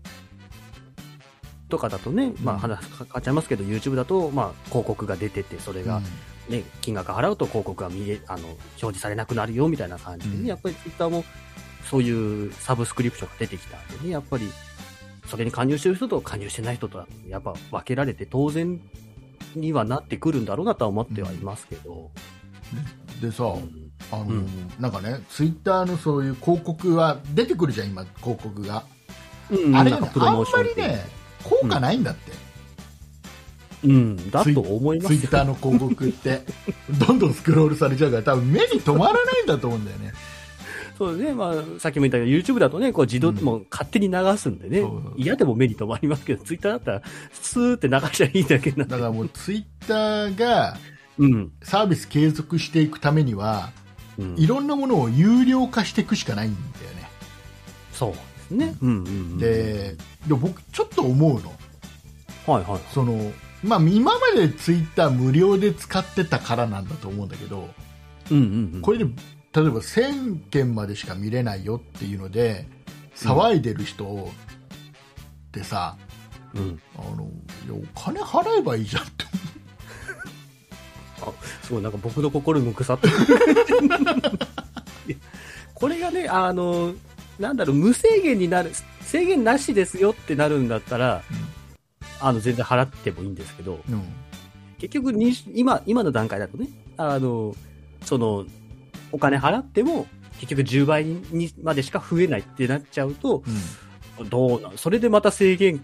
[1.70, 2.58] とかだとね、まうん。
[2.58, 6.02] あ話変わっちゃいますけど、YouTube だと、まあ広告が出てて、それが
[6.50, 10.48] ね、金額払うと広告が見え、あの、表示されなくなるよみたいな感じでね、うん。
[10.48, 11.24] やっぱり Twitter も
[11.86, 14.50] そういうサブスクリプションが出てきたんでね、やっぱり、
[15.28, 18.80] それに加入してる人と加入してない人とは、やっぱ分けられて当然
[19.56, 22.12] にはなってくるんだろうなとは思ってはいますけど。
[23.22, 23.92] でさ、うん。
[24.12, 24.48] あのうん。
[24.80, 28.84] なんかねツイッターのそういう広告は出てくるじゃん今広告が、
[29.50, 29.76] うん。
[29.76, 31.06] あれがねかプロモーションあんまりね
[31.44, 32.32] 効果ないんだって、
[33.86, 35.20] うん、だと思いますよ。
[35.20, 36.42] ツイッターの広告って
[37.08, 40.14] どんどんスクロールされちゃうから多分目に留まらないんだと思うんだよね
[41.00, 44.86] そうね、まあ、さっきも言ったけど、YouTube だとね、こう自動、うんもう勝手に流すんでね
[45.16, 48.84] 嫌でも目に留まりますけど、Twitter だったら、スーって流しゃいいだけな。
[48.84, 50.78] だからもうツイッターが
[51.18, 51.52] うん。
[51.64, 53.72] サービス継続していくためには
[54.18, 57.10] うんいろんなものを有料化していくしかないんだよね
[57.94, 58.76] そうですね。
[58.82, 59.38] うんうんうん。
[59.38, 59.96] で
[60.28, 61.54] で僕ちょっと思うの
[62.54, 62.82] はいはい。
[62.94, 63.32] その、
[63.64, 67.70] まあ、今までツイッター無料で使ってたからなんだと思うんだけど
[68.32, 68.82] うんうんうん。
[68.82, 69.06] これで
[69.54, 72.68] 例えば1000件までしか見れないよっていうので
[73.16, 74.08] 騒いでる人っ
[75.52, 75.98] てさ、
[76.54, 76.80] うん。
[76.98, 77.30] あの
[77.66, 79.20] いやお金払えばいいじゃんって
[81.70, 83.14] すごい、なんか僕の心も腐ってる。
[85.76, 86.96] これがね、あの、
[87.38, 91.22] なんだろう、無制限になる、制限なしですよってなるんだったら、
[92.20, 94.02] あの、全然払ってもいいんですけど、うん。
[94.80, 97.56] 結局に、今、今の段階だとね、あの、
[98.04, 98.48] その、
[99.12, 100.08] お金払っても、
[100.40, 103.44] 結局10倍にまでしか増えないってなっちゃうと、
[104.30, 105.84] どうなんそれでまた制限、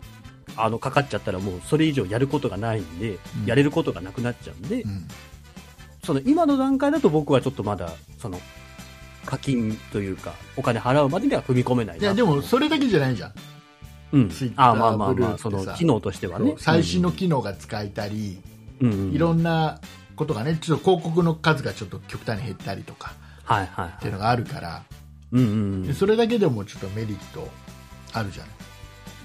[0.57, 3.45] あの、かかっちゃったらもうそれ以上やることがないんで、うん。
[3.45, 5.07] やれることがなくなっちゃうんで、うん。
[6.03, 8.39] その今の段階だと僕はちょっとまだ、その、
[9.25, 12.03] 課金というか、お金払うまでには踏み込めないな。
[12.03, 13.33] いやでもそれだけじゃないじゃん、
[14.13, 14.29] うん。
[14.29, 16.55] Twitter あまあまあまあ、その、機能としてはね。
[16.57, 18.39] 最新の機能が使えたり、
[18.79, 19.11] うん、うん。
[19.11, 19.79] いろんな
[20.15, 24.83] ことがねちょっと広告の数がちょっと極端に減ったりとかはいはいっていうのがあるから、
[25.31, 25.87] うんうんうん。
[25.87, 27.47] でそれだけでもちょっとメリット
[28.13, 28.51] あるじゃない。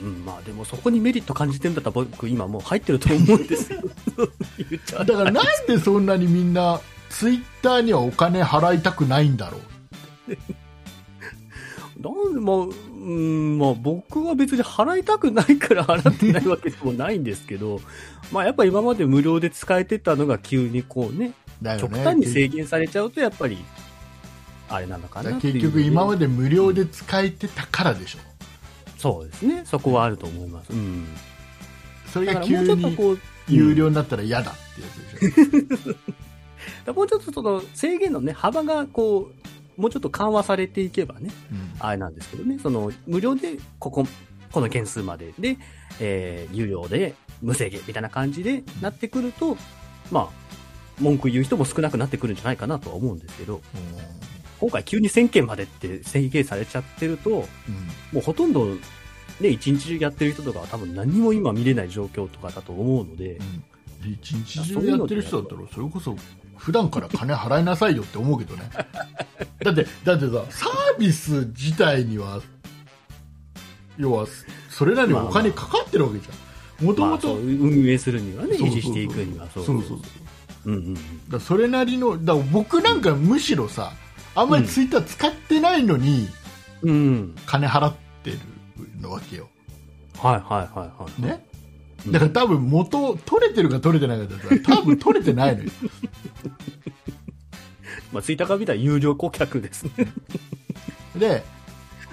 [0.03, 3.81] うん、まあでもそこにメリット感じてるんだったら僕今もう入ってると思うんですよ。
[4.71, 5.07] 言っちゃう。
[5.07, 9.59] だからなんでそんなにみんなツイッターにはお金払いたくないんだろ
[10.29, 10.37] う
[12.01, 17.81] なんで、まあ、うん、まあ僕は別に払いたくないから払ってないわけでもないんですけど、
[18.33, 23.59] まあやっぱ今まで無料で使えてたのが急にこうね、ね極端に制限されちゃうとやっぱり、
[24.69, 28.19] あれなのかなっていう結局今まで無料で使えてたからでしょ
[28.97, 29.63] そうですね。
[29.65, 30.73] そこはあると思います。
[30.73, 31.07] うん。
[32.07, 39.40] それが急にうちょっとこう、有料になったら嫌だってやつでしょ、 もうちょっとその制限のね、幅がこう、
[39.81, 41.73] もうちょっと緩和されていけばね、うん。
[41.79, 44.07] あれなんですけどね、その、無料で、ここ、
[44.53, 45.33] この件数まで。
[45.39, 45.57] で、
[46.01, 49.57] えー、有料で無制限みたいな感じでなってくると、
[50.11, 50.29] まあ、
[51.01, 53.63] 文句言う人も少なくなってくるんじゃないかなとは思うんですけど、
[54.61, 57.37] 今回急に1000件までって制限されちゃってると、うん。
[57.37, 57.47] も
[58.17, 58.67] うほとんど、
[59.41, 63.65] ね、一日中やってる人とかは多分何も今見れない状況とかだと思うので、うん、
[64.05, 66.17] 一日中やってる人だったらそれこそ
[66.57, 68.71] 普段から金払いなさいよって思うけどね。
[69.63, 72.41] だってだってさサービス自体には
[73.99, 74.27] 要は
[74.71, 76.87] それなりにお金かかってるわけじゃん。
[76.87, 79.65] もともと運営するにはね、維持していくには、そう。
[79.67, 79.99] そうそう
[80.65, 80.71] う。
[80.71, 81.29] んうんうん。
[81.29, 83.93] だそれなりのだ僕なんかむしろさ
[84.35, 86.29] あんまりツイッター使ってないのに
[86.83, 87.37] うん。
[87.47, 88.39] 金払ってる
[89.01, 89.49] のわけよ、
[90.19, 91.23] はいはいはいはい。
[91.23, 91.50] ねうん
[92.09, 95.71] だから多分元取れてるか取れてないかだったら多分取れてないのよ
[98.13, 99.93] まあ、ツイッターから見たら有料顧客ですね。
[101.17, 101.45] で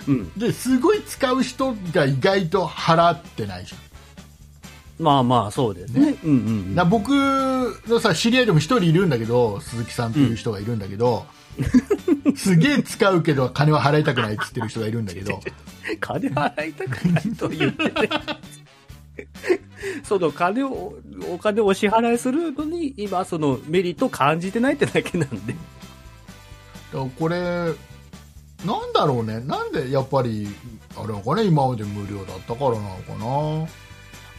[0.07, 0.31] うん。
[0.37, 3.81] ですごい使う人が意外と払ってないじゃん
[5.03, 6.15] まあまあ、そうですね。
[6.23, 6.39] うんうんう
[6.71, 6.75] ん。
[6.75, 7.09] な僕
[7.87, 11.25] のさ知り合いでも一人いるんだけど鈴木さんっていう人がいるんだけど、
[12.35, 15.39] すげえ使うけど金は払いたくないって言ってる人がいるんだけど
[16.01, 17.91] 金払いたくないと言ってね。
[20.03, 20.93] その金を、
[21.31, 25.53] お金をお支払いするのに、今そのメリットを感じてないってだけなんで。
[26.93, 27.37] だからこれ
[28.65, 29.39] なんだろうね。
[29.41, 30.47] なんでやっぱり
[30.95, 33.69] あれなのかね今まで無料だったからなのかな。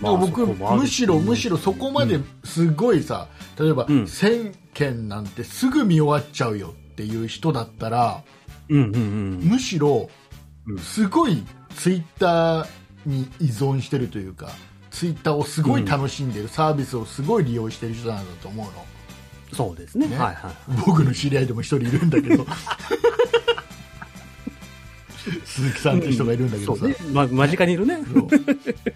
[0.01, 4.03] まあ僕むしろむしろそこまですごいさ、例えば、うん。
[4.05, 8.23] 1000件なんてすぐ見終わっちゃうよっていう人だったら
[8.69, 9.41] うんうんうん。
[9.43, 10.09] むしろ
[10.67, 10.79] うん。
[10.79, 11.45] すごい
[11.77, 12.67] ツイッター
[13.09, 14.51] に依存してるというか
[14.91, 18.73] ツイッターをすごい楽しんでる、サービスをすごい利用してる人なんだと思うの。
[19.55, 20.09] そうですね。
[20.09, 20.17] ね。
[20.17, 20.53] はいはい。
[20.87, 22.47] 僕の知り合いでも一人いるんだけど。
[25.45, 26.97] 鈴木さんって人がいるんだけどさ、そうね。
[27.13, 27.99] ま、間近にいるね。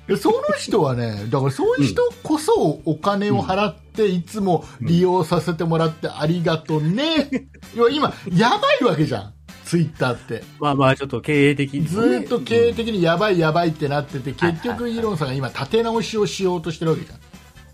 [0.09, 9.35] そその人はねだからそういう人こそお金を払っていつも利用させてもらってありがとうね、要は今やばいわけじゃん
[9.73, 17.19] ツイッターってまあまあ、ちょっと経営的にね、ーっと経営的にやばいやばいってなっててはい結局イーロンさんが今立て直しをしようとしてるわけじゃん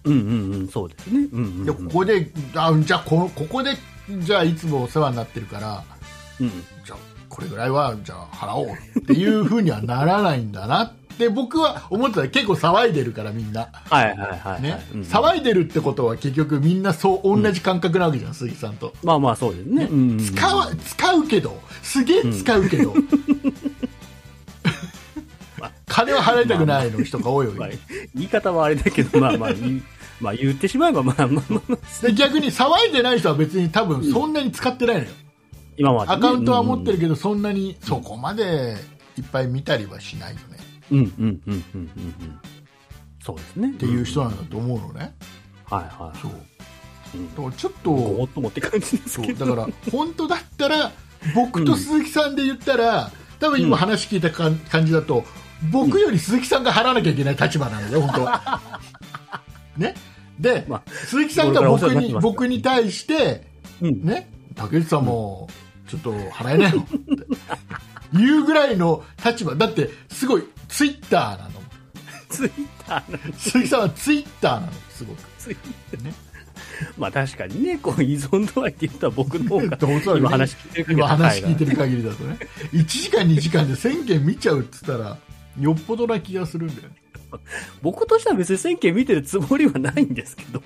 [0.04, 1.28] うんうんうん、そうですね。
[1.32, 3.74] うんうん、でここであじゃあこのここで
[4.20, 5.82] じゃあいつもお世話になってるから
[6.40, 6.50] うん。
[6.84, 8.68] じゃあこれぐらいはじゃあ払おう
[9.00, 13.68] っていうふうにはならないんだなって僕は思ってた結構騒いでるからみんな。
[13.72, 14.62] はいはいはい、はい。
[14.62, 15.00] ね、うん。
[15.00, 19.88] 騒いでるってことは結局みんなそう同じ感覚なわけじゃん、鈴木さんと、まあまあ、そうですね。
[19.90, 21.60] うんうん、使う使うけど。
[21.88, 22.94] すげえ使うけど、
[25.88, 27.68] 金は払いたくないの人が多いわけ、まあ
[28.14, 29.50] 言い方はあれだけど、まあまあ、
[30.20, 35.08] まあ言ってしまえば、まあまあまあ、で逆に騒いでない人は別に多分そんなに使ってないのよ、
[35.78, 36.16] 今まで、ね。
[36.16, 38.76] アカウントは持ってるけどそんなにそこまで
[39.16, 40.47] いっぱい見たりはしないよね
[40.90, 42.40] うんうんうんうんうんうん。
[43.22, 43.70] そうですね。
[43.70, 45.14] っっていう人なんだと思うのね、
[45.64, 46.18] はいはい。
[46.18, 46.32] そう。
[47.14, 47.34] うん。
[47.34, 49.46] だからちょっとっともって感じですけど。
[49.46, 50.92] そうだから 本当だったら
[51.34, 55.24] 僕と鈴木さんで言ったら多分今話聞いたか感じだと
[55.70, 58.80] 僕より鈴木さんが払わなきゃいけない立場なのよ本当は。
[59.76, 59.94] ね？
[60.38, 63.46] で、まあ鈴木さんが僕に僕に対して
[63.80, 64.04] うん。
[64.04, 64.30] ね？
[64.54, 65.48] 竹内さんも
[65.88, 66.98] ちょっと払えないのって。
[68.12, 69.54] 言うぐらいの立場。
[69.54, 71.50] だってすごいツイッターなの。
[72.28, 75.22] ツイッターなん鈴木さんはツイッターなのすごく。
[75.38, 75.56] ツイ
[75.92, 76.12] ッね
[76.96, 79.78] まあ確かにね、こう依存度合いって言ったら僕の方が
[80.16, 81.70] 今話聞いてる限り今話聞いてる。
[81.72, 82.38] る限りだとね。
[82.72, 85.18] 1時間2時間で1000件見ちゃうっつったら
[85.58, 86.94] よっぽどな気がするんだよね。
[87.82, 90.62] 僕としては別に1000件見てるつもりはないんですけど。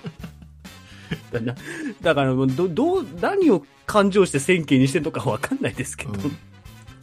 [2.01, 6.11] だからど、どう、何を感情して1000件にしてるのかわかんないですけど。
[6.11, 6.37] うん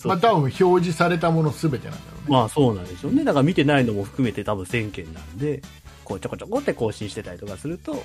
[0.05, 2.27] まあ多分表示されたもの全てなんだろうね。
[2.29, 3.25] まあそうなんでしょうね。
[3.25, 5.63] だから見てないのも含めて多分1000件なんで、
[6.05, 8.03] こうちょこちょこって更新してたりとかすると、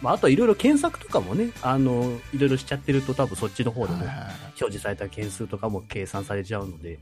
[0.00, 6.98] まああといろいろ検索とかもね、あの、いろいろしちゃってると多分そっちの方でも表示された件数とかも計算されちゃうので、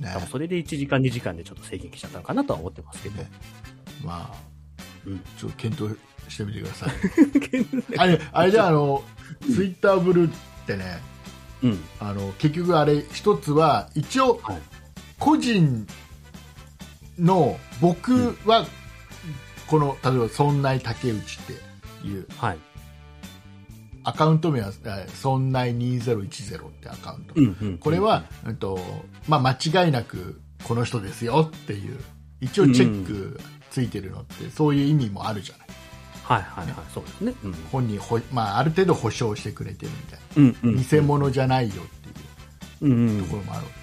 [0.00, 0.10] いね。
[0.12, 3.22] 多分それで1時間2時間でちょっと制限しちゃったのかなとは思ってますけど。
[3.22, 3.30] ね。
[4.04, 4.36] まあ、
[5.06, 5.18] うん。
[5.36, 5.98] ちょっと検討
[6.28, 6.90] してみてください。
[7.98, 9.02] あれあれじゃあの
[9.54, 10.32] ツイッターブルーっ
[10.66, 11.11] てね
[11.62, 11.80] うん。
[12.00, 14.62] あの結局あれ一つは一応はい
[15.18, 15.86] 個人
[17.18, 18.66] の僕は
[19.68, 21.22] この例えば「そんない竹内」っ
[22.02, 22.58] ていうはい。
[24.04, 27.78] アカウント名はえー「そんない2010」ってアカウント、うんうん。
[27.78, 28.80] これは、うんと
[29.28, 32.00] まあ、間違いなくこの人ですよっていう
[32.40, 33.40] 一応チェック
[33.70, 35.66] ついてるのってそういう意味もあるじゃない
[36.32, 36.74] はいはいはい。
[36.92, 37.34] そうですね。
[37.44, 37.52] うん。
[37.70, 40.82] 本人ほ、まあ、ある程度保証してくれてるみたいな、うんうん。
[40.82, 42.22] 偽物じゃないよっていう
[42.82, 43.82] うんうんところもあるわけで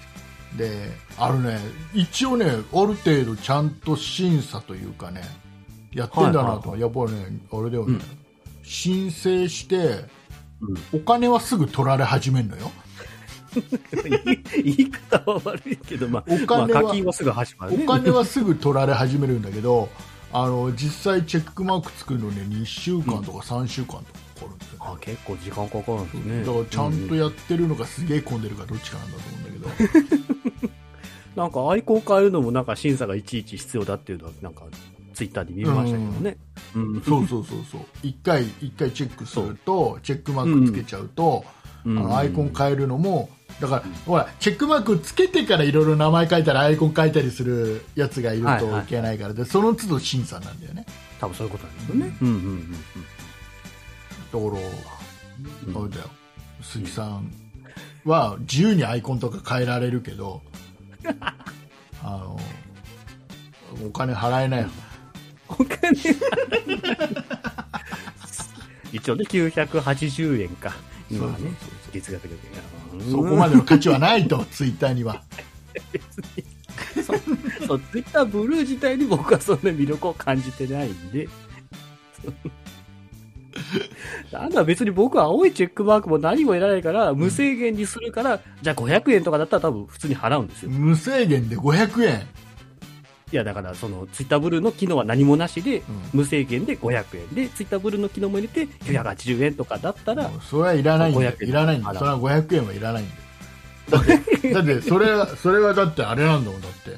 [0.56, 1.58] であるね
[1.94, 5.22] 一応ねある程度ちゃんと審査というかね
[5.92, 8.00] やってんだなと、はいやっぱりねあれだよね、うん
[8.62, 10.04] 申請して
[10.60, 12.70] うんお金はすぐ取られ始めるのよ
[14.62, 17.84] 言い方は悪いけど、まあ、お金はまあ、すぐ始まるね。
[17.84, 19.88] お金はすぐ取られ始めるんだけど
[20.32, 24.02] あの実際チェックマーク作るのに2週間とか3週間とか
[24.40, 26.40] かかるんですよね、あ結構時間かかるんですね。
[26.44, 30.70] だからちゃんとうやってるのかすげえ混んでるかどっちかなんだと思うんだけど。
[31.36, 34.64] なんかアイコン変えるのもなんか審査がいちいち必要だっていうのは、なんか
[35.14, 36.36] ツイッターで見ましたけどね。
[36.74, 37.02] うん。
[37.02, 37.80] そうそうそうそう。
[38.02, 41.44] 一回一回チェックするとチェックマークつけちゃうと、
[41.84, 41.98] うん。
[41.98, 43.30] あのアイコン変えるのも
[43.60, 50.86] だから、ほらチェックマークつけてからいろいろ名前書いたりアイコン書いたりするやつがいるとはいけないから、でその都度審査なんだよね
[51.20, 52.16] 多分そういうことなんですよね。
[52.22, 52.72] うんうんうん
[54.32, 54.44] だか
[55.74, 55.90] ら、うん。
[55.90, 56.10] だよ
[56.62, 57.30] 鈴木さん
[58.04, 60.42] は自由にアイコンとか変えられるけど
[62.02, 62.40] あの
[63.84, 64.66] お金払えない、
[65.48, 65.68] お金
[68.92, 70.74] 一応ね、980円か。
[71.10, 71.52] 今はね
[71.92, 72.36] 月額で。
[73.10, 75.22] そこまでの価値はないと ツイッターには
[77.66, 81.28] そう、ツイッターブルー自体に僕はそんな魅力を感じてないんで。
[84.32, 90.70] なんだ別に僕は青いチェックマークも何もいらないから、無制限にするから、じゃあ500円とかだったら多分普通に払うんですよ。
[90.70, 92.26] 無制限で500円
[93.32, 95.82] いやだからそのツイッターブルーの機能は何もなしで、ん。
[96.12, 101.30] 無制限で500円で、ツイッターブルーの機能も入れて980円とかだったら、それはいらないんだよ。
[101.32, 101.48] 500円。
[101.48, 101.98] いらないんだよ。
[101.98, 103.20] それは500円はいらないんだよ。
[103.90, 106.96] だってだって それはそれはだってあれなんだもんだって。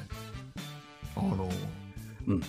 [1.15, 1.49] あの
[2.27, 2.39] うん。
[2.39, 2.47] だ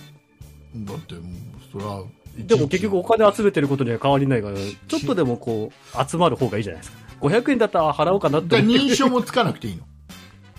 [0.93, 1.23] ってもう
[1.71, 2.03] それは
[2.37, 6.97] でも結局お金集めてることには変わりないから、ちょっとでもこう、集まる方がいいじゃないですか。
[7.21, 8.57] 500円だったら払おうかなって。
[8.57, 9.83] 認証もつかなくていいの？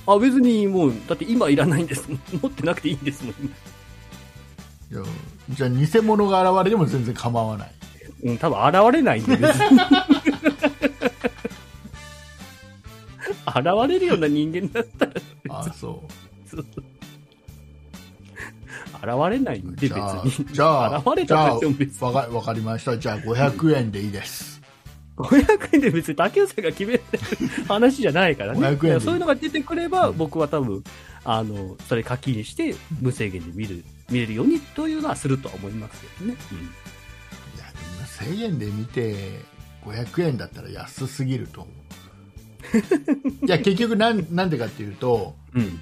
[0.07, 2.09] あ、別にもう、だって今いらないんです。
[2.41, 3.35] 持ってなくていいんですもん。
[3.41, 3.51] 今
[4.89, 5.03] いや
[5.51, 7.71] じゃあ偽物が現れても全然構わない
[8.23, 9.81] うん、多分現れないんで、別に。
[13.47, 15.13] 現れるような人間だったら、
[15.49, 16.03] あそ
[18.97, 20.47] 現れないんうで、別に。
[20.53, 22.13] じゃあ現れじゃあたとしても別に。
[22.13, 24.56] わかわかりましたじゃあ500円でいいです
[25.17, 27.03] 500円で別に竹内さんが決める
[27.67, 28.61] 話じゃないからね。
[28.61, 30.85] 500円そういうのが出てくれば、僕は多分、
[31.25, 36.37] あの、それ課金して、無制限で見る、見れるようにというのはするとは思いますけどね。
[37.55, 39.41] いやでも1000円で見て
[39.83, 45.81] 500円だったら安すぎると思ういや結局なんなんでかっていうとうん。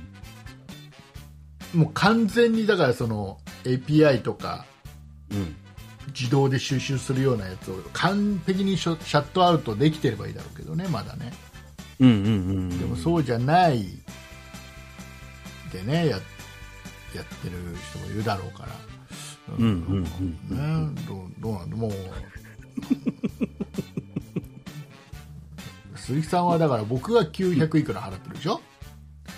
[1.74, 1.80] うん。
[1.80, 4.66] もう完全にだからその API とか
[5.30, 5.56] うん。
[6.18, 11.32] 自動で収集するようなやつを完璧にシャシャットアウトできてればいいだろうけどねまだね。
[12.00, 12.20] うんうんう
[12.72, 12.78] ん。
[12.78, 13.84] でもそうじゃない
[15.72, 16.20] でねややっ
[17.24, 17.56] てる
[17.90, 18.68] 人もいるだろうから、
[19.58, 19.72] うんうん
[20.50, 21.92] うんね、どうどうなんだもう。
[25.96, 28.60] 鈴木さんはだから僕が900いくら払ってるでしょ、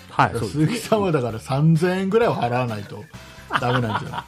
[0.09, 3.03] はい、鈴木さんはだから3000円ぐらいは払わないと
[3.61, 4.23] ダメなんじゃない？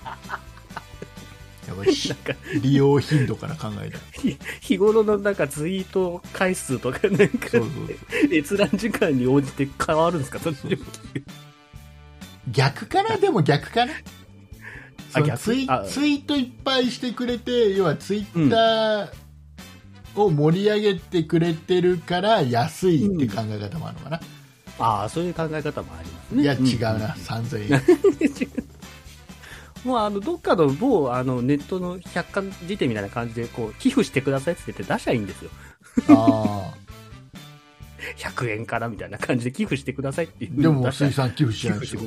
[1.83, 2.15] やっぱりし
[2.61, 4.03] 利用頻度から考えたら。
[4.13, 8.33] ひ 日頃のなんかツイート回数とかなんかそうそうそう。
[8.35, 10.39] 閲覧時間に応じて変わるんですか？
[10.39, 10.77] その料
[11.13, 11.23] 金
[12.51, 13.17] 逆かな？
[13.17, 13.93] でも逆かな？
[15.11, 15.39] その逆？
[15.39, 15.83] ツイあ。
[15.87, 19.09] ツイートいっぱいしてくれて要はツイッター
[20.15, 24.19] を盛り上げてくれてるから安いって考え方もあるのかな、
[24.79, 26.41] ああ、そういう考え方もありますね。
[26.43, 27.81] いや違うな、ん3000円
[29.85, 35.51] もうあの、どっかの某、あの、ネットの百科事典みたいな感じで、こう、寄付してくださいって言って出しゃいいんですよ。
[36.09, 36.73] あ
[38.17, 41.99] 100円からみたいな感じで寄付してくださいっていうあでも出しゃ鈴木さん寄付し寄ないでしょ。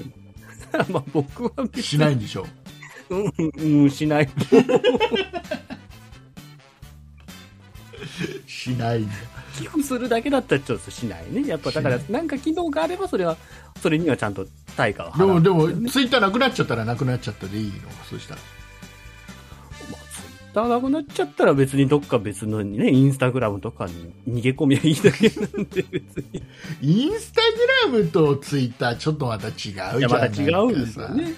[0.89, 1.51] まあ僕は
[1.81, 2.47] しないんでしょ
[3.11, 3.33] うん、
[3.83, 4.29] うん、しない。
[8.47, 9.13] しないんだ
[9.59, 11.47] 寄付するだけだったらちょっとしないね。
[11.47, 13.37] やっぱだからし、なんか機能があれば、それは、
[13.81, 14.47] それにはちゃんと
[14.77, 15.43] 対価は払う。
[15.43, 17.73] でもでもねツイッターなくなっちゃったらなくなっちゃったでいいの？
[18.09, 18.41] そうしたら
[19.91, 26.43] まあ、ツイッターなくなっちゃったら別にどっか別のにね、インスタグラムとかに逃げ込みはいいだけなんで別に。
[26.81, 27.43] インスタ
[27.91, 31.35] グラムとツイッターちょっとまた違うじゃんいや、また違うんですよね。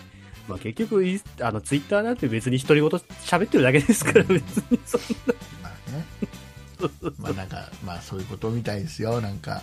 [0.47, 5.35] まあ結局インス、あの、ツイッターなんて別に独り言喋ってるだけですから、別にそんな。
[5.63, 6.05] まあね
[7.19, 9.21] まあなんかまあそういうことみたいですよ。
[9.21, 9.63] なんか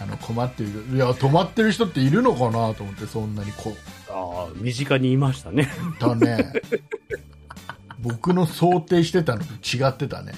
[0.00, 0.70] あの困ってる。
[0.94, 3.76] いや止まってる人っているのかなと思ってそんなにこ
[4.08, 5.70] ああ、身近にいましたね。
[5.98, 6.52] だね。
[8.00, 10.32] 僕の想定してたのと違ってたね。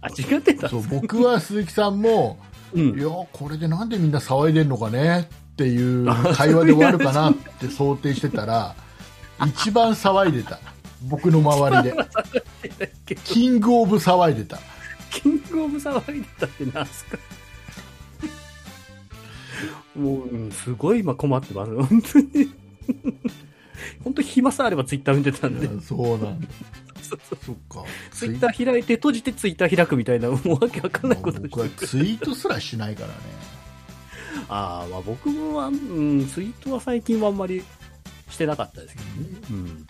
[0.00, 2.38] あ、違ってたそう僕は鈴木さんも
[2.72, 2.98] うん。
[2.98, 3.02] い。
[3.02, 5.28] やこれでなんでみんな騒いでんのかね？
[5.52, 7.30] っていう会話で終わるかな？
[7.30, 8.74] って想定してたら
[9.46, 10.58] 一番騒いでた。
[11.02, 11.96] 僕の周りで。
[13.24, 14.58] キングオブ騒いでた
[15.58, 17.18] キングオブ騒いでたってなんすか？
[19.98, 21.74] もう、うんすごい今困ってます。
[21.74, 22.54] 本当に。
[24.04, 25.68] 本当暇さえあればツイッター見てたんで。
[25.82, 26.48] そうなんだ
[27.02, 33.14] そうそうそっかツイッター開いて閉じてツイッター開くみたいな、もうわけわかんないこと僕はしてツイートすらしないからね
[34.50, 37.64] ああ、まあ僕もは、うん、ツイートは最近はあんまり
[38.28, 39.38] してなかったですけどね。
[39.50, 39.86] うん。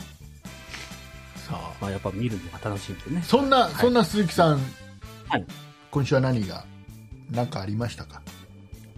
[1.36, 3.22] さあまあやっぱ見るのが楽しいんでね。
[3.26, 4.60] そんな、そんな鈴木さん、
[5.28, 5.44] はい。
[5.90, 6.64] 今週は何が
[7.30, 8.22] 何かありましたか？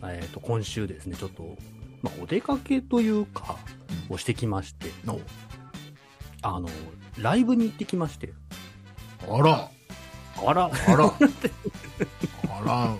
[0.04, 1.56] えっ、と、今週ですね、ちょっと、
[2.02, 3.56] まあお出かけというか、
[4.08, 5.20] をしてきまして、の
[6.42, 6.68] あの、
[7.18, 8.32] ライブに行ってきまして。
[9.28, 9.68] あら。
[10.46, 11.04] あら、あら。
[11.06, 11.12] あ
[12.64, 12.96] ら。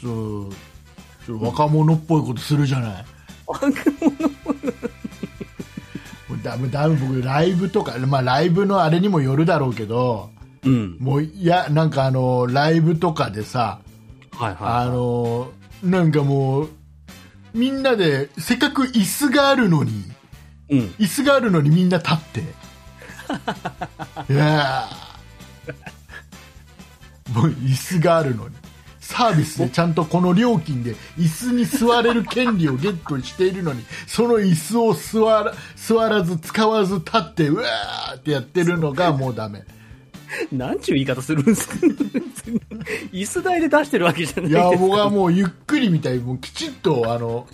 [0.00, 0.50] ちょ
[1.24, 3.04] ちょ若者っぽいことするじゃない？
[6.42, 10.30] だめだめ僕ライブとか、まあ、ライブのあれにもよるだろうけど
[10.66, 10.96] うん。
[11.00, 13.80] もういやなんかあのライブとかでさ
[14.32, 15.50] はいはい、あの
[15.82, 16.68] なんかもう
[17.54, 20.04] みんなでせっかく椅子があるのに
[20.68, 20.78] うん。
[20.98, 22.40] 椅子があるのにみんな立って。
[24.32, 27.32] いやー。
[27.32, 28.54] もう椅子があるのに。
[29.00, 39.62] サービスでちゃんとこの料金で椅子に座れる権利をゲットしているのにその椅子を座ら座らず使わず立ってうわーってやってるのがもうダメ
[40.52, 41.74] なんちゅう言い方するんですか。
[43.12, 44.62] 椅子台で出してるわけじゃないいです。
[44.62, 44.72] か。
[44.72, 46.18] や僕はもうゆっくりみたい。
[46.18, 47.46] もうきちっとあの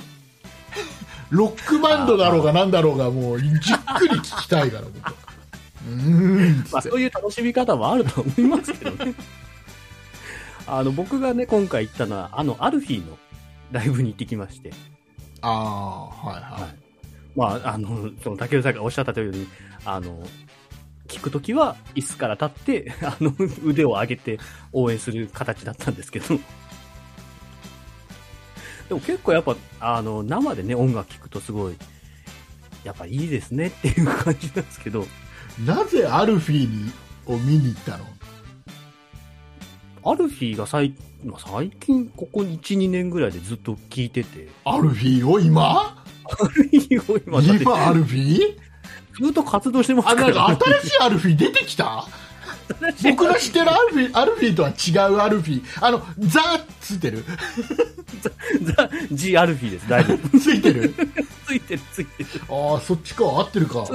[1.30, 5.14] ロックバンドだろうがなんだろうがもうじっくり聞きたいから僕は。
[5.88, 6.66] うーん。
[6.70, 9.14] まあそういう楽しみ方もあると思いますけどね。
[10.66, 13.18] あの、僕がね、今回行ったのは、あの、アルフィーの
[13.72, 14.72] ライブに行ってきまして。
[15.40, 16.76] ああはいはい、はい。
[17.34, 19.48] まあ、あの、その、竹内さんがおっしゃったように、
[19.84, 20.22] あの、
[21.12, 23.34] 聞くときは椅子から立って、 あの、
[23.64, 24.38] 腕を上げて
[24.72, 26.38] 応援する形だったんですけど。
[28.88, 31.76] でも結構やっぱ、あの、生でね、音楽聴くとすごい、
[32.84, 35.06] やっぱいいですねっていう感じなんですけど、
[35.66, 36.92] なぜアルフィーに
[37.26, 38.06] を見に行ったの？
[40.04, 40.94] アルフィーが最
[41.24, 46.02] まあ最近、ここ1、2年ぐらいでずっと聴いてて、アルフィーを今？
[46.24, 48.71] アルフィーを今、今アルフィー？
[49.20, 52.06] ずっと活動してますあから、なんか新しいアルフィー出てきた？
[53.04, 54.18] 僕の知ってるアルフィー。
[54.18, 55.86] アルフィーとは違うアルフィー。
[55.86, 56.44] あのザっ
[56.80, 57.24] つってる？
[58.62, 60.38] ザ・ジ・アルフィーです、大丈夫。
[60.38, 60.94] ついてる？
[61.46, 62.28] ついてる、ついてる。
[62.48, 63.24] ああそっちか。
[63.24, 63.86] 合ってるか。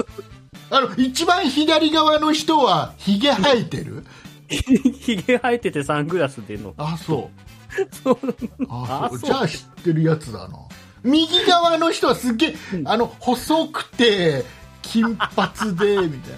[0.69, 4.05] あの一番左側の人はヒゲ生えてる？
[4.49, 6.73] ひげ生えててサングラスでの。
[6.77, 7.31] あそ
[7.73, 7.95] う。
[8.03, 8.25] そうあそ
[8.67, 8.67] う。
[8.69, 9.19] あそう。
[9.19, 10.59] じゃあ知ってるやつだな。
[11.03, 12.55] 右側の人はすっげえ
[12.85, 14.43] あの細くて
[14.87, 16.33] 金髪でみたい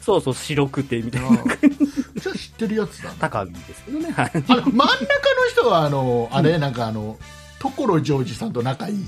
[0.00, 1.42] そうそう、白くて、みたいなな。
[1.42, 1.44] あ
[2.16, 4.10] じゃあ知ってるやつだな高木ですけどね。
[4.10, 4.30] はい。
[4.34, 4.88] あの真ん中の
[5.50, 7.18] 人はあのあれ、なんかあの
[7.58, 9.04] 所ジョージさんと仲いい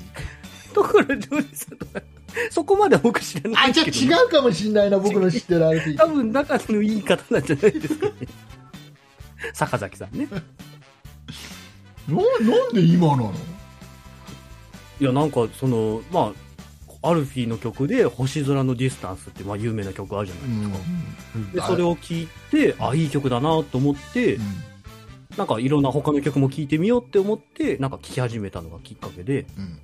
[0.75, 2.03] ところ、ジョージさんとか、
[2.51, 8.13] そこまで僕知らなあじゃあいですけど、違うかもしれないな僕の知ってるアルフィー多分仲のいい方なんじゃないですかね。
[9.55, 10.29] 坂崎さんね。
[12.09, 12.23] なな
[12.71, 13.33] んで今なの？
[15.01, 16.33] いや、なんか、その、まあ、
[17.03, 20.79] アルフィーの曲で、星空のディスタンスって、まあ、有名な曲あるじゃないですか。
[21.37, 24.43] うんで、それを聞いて、あ、いい曲だなと思って、うん。
[25.37, 29.79] なんかいろんな他の曲も聴いてみようって思って、なんか聴き始めたのがきっかけで、うん。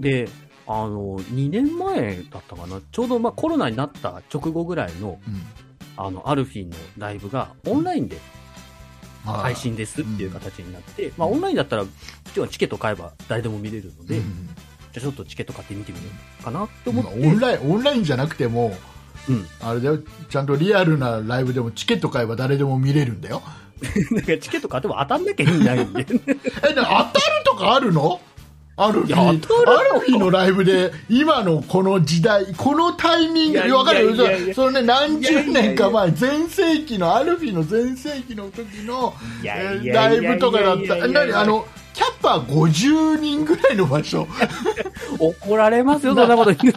[0.00, 0.28] で、
[0.66, 5.42] あの、2年前だったかな、ちょうどまあコロナになった直後ぐらいの、うん。
[5.96, 8.16] あの、アルフィーのライブがオンラインで
[9.24, 11.84] はい配信ですっていう形になって、まあオンラインだったら、
[12.48, 14.48] チケット買えば誰でも見れるので、うん
[14.92, 16.04] じゃあちょっとチケット買って見てみよ
[16.40, 18.76] うかなって思って、まあオンラインオンラインじゃなくても
[19.28, 19.46] うん。
[19.60, 23.42] あれだよちゃんとリアルなライブでもチケット買えば誰でも見れるんだよ
[24.12, 25.74] なんかチケット買っても当たんなきゃいいんだ。
[25.74, 27.12] えで当たる
[27.44, 28.20] とかあるの？
[28.76, 34.54] アルフィーアルフィーのライブで今のこの時代このタイミングわかる？
[34.54, 39.12] そのね何十年かい前全盛期のアルフィーの全盛期の時の
[39.84, 40.94] ライブとかだった。
[40.94, 44.26] あのキャッパー50人ぐらいの場所。
[45.18, 46.74] 怒られますよ、そんなこと言う。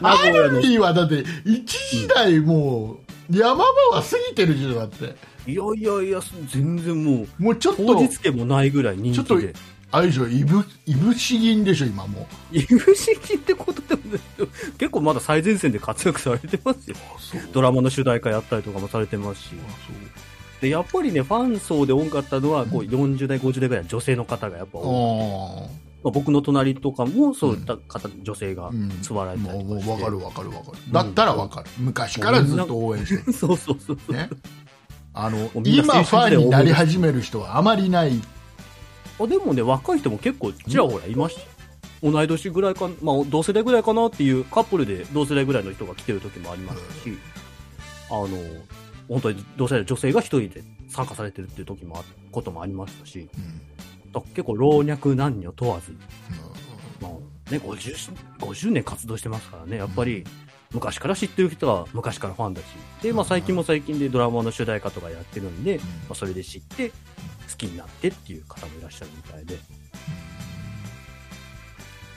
[0.00, 2.98] 名アルフィーはだって一時代も
[3.30, 5.14] う山場は過ぎてるじゃんだって。
[5.46, 6.20] いやいやいや、
[6.52, 9.54] 全然もう、もうちょっと当日券もないぐらい人ちょっと気で。
[9.92, 12.56] あれでしょいぶいぶし銀でしょ今もう。
[12.56, 14.02] いぶし銀ってことでも
[14.78, 16.96] 結構まだ最前線で活躍されてますよ。
[17.52, 19.50] ドラマの主題歌やったりとかもされてますし。
[20.62, 25.68] で、やっぱりね、ファン層で多かったのは、こう、40代、50代ぐらいの女性の方がやっぱ多い、あ
[26.04, 28.70] まあ、僕の隣とかもそういった方、女性が
[29.02, 30.78] 座られたりもう分かる分かる分かる。
[30.90, 33.32] だったら分かる、昔からずっと応援してる。
[33.34, 34.12] そうそうそう。
[34.12, 34.30] ね。
[35.14, 38.12] あの今ファンになり始める人はあまりない
[39.22, 41.42] あでもね、若い人も結構ちらほらいました。
[42.02, 47.16] 同い年ぐらいか、まあ、同世代ぐらいかなっていうカップルで同世代ぐらいの人が来てる時もありましたし、
[48.10, 48.28] あの、
[49.08, 52.02] 本当に同世代の女性が一人で参加されてるっていう時もあ、
[52.32, 54.12] こともありましたし、うん。
[54.12, 55.96] だ結構老若男女問わず、
[57.00, 60.24] まあね、50, 50年活動してますからね、やっぱり
[60.72, 62.64] 昔から知ってる人は昔からファンだし、
[63.02, 66.94] で、まあ最近も最近でドラマの主題歌とかやってるんで、まあそれで知って、好
[67.58, 69.56] きになってっていう方もいらっしゃるみたいで、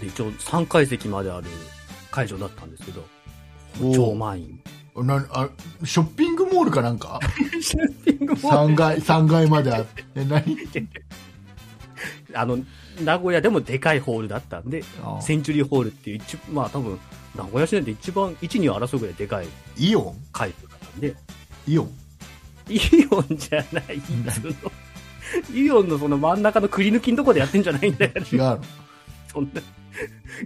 [0.02, 1.48] で、一応3階席まである
[2.12, 3.06] 会場だったんですけど、
[3.94, 4.60] 超満員。
[4.96, 5.50] なあ
[5.84, 7.20] ショッピングモールかなんか？
[7.62, 8.74] ショッピングモール。
[8.74, 10.58] 3階三階まであってえ何？
[12.34, 12.58] あの、
[13.02, 17.00] 名古屋でもでかいホールだったんで、あセンチュリーホールっていう一、まあ多分、
[17.36, 20.16] 名古屋市内で一番、1、2を争うぐらいでかいイオン？
[20.32, 21.16] 会場だったんで、
[21.68, 21.92] イオン？
[22.70, 22.80] イ
[23.12, 24.02] オンじゃない。
[25.54, 28.12] イオンのその真ん中のくり抜きのとこでやってんじゃないんだよ。
[28.16, 28.60] 違うの。
[29.28, 29.62] そんな、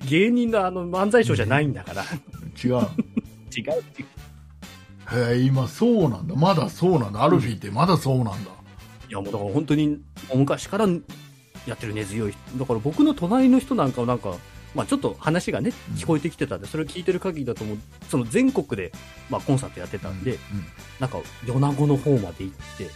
[0.08, 2.04] 芸人のあの漫才ショーじゃないんだから。
[2.04, 2.82] 違うの。
[2.82, 4.08] 違うっていう。
[5.12, 6.36] へえ今そうなんだ。
[6.36, 7.24] まだそうなんだ。
[7.24, 8.52] アルフィーってまだそうなんだ、
[9.10, 10.00] いやもうだから本当に、
[10.34, 10.88] 昔から
[11.70, 12.60] やってる根強い人。
[12.60, 14.36] だから僕の隣の人なんかはなんか、
[14.76, 17.78] まあちょっと話がね、聞こえてきてたんで、それを聞いてる限りだともう、
[18.10, 18.92] その全国で、
[19.30, 20.40] まあコンサートやってたんで、うん
[21.00, 22.90] なんか、米子の方まで行って、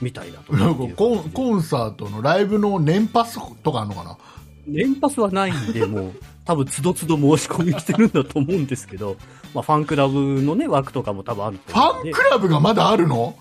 [0.00, 4.18] みたいだとなんかコンコンサートのライブの年パスとかあるのかな？
[4.66, 6.12] 年パスはないんで、もう、
[6.44, 9.16] 多分、つどつど申し込みしてるんだと思うんですけど、
[9.54, 11.78] まあ、ファンクラブのね、枠とかも多分あるとフ。
[11.78, 13.36] ァンクラブがまだあるの？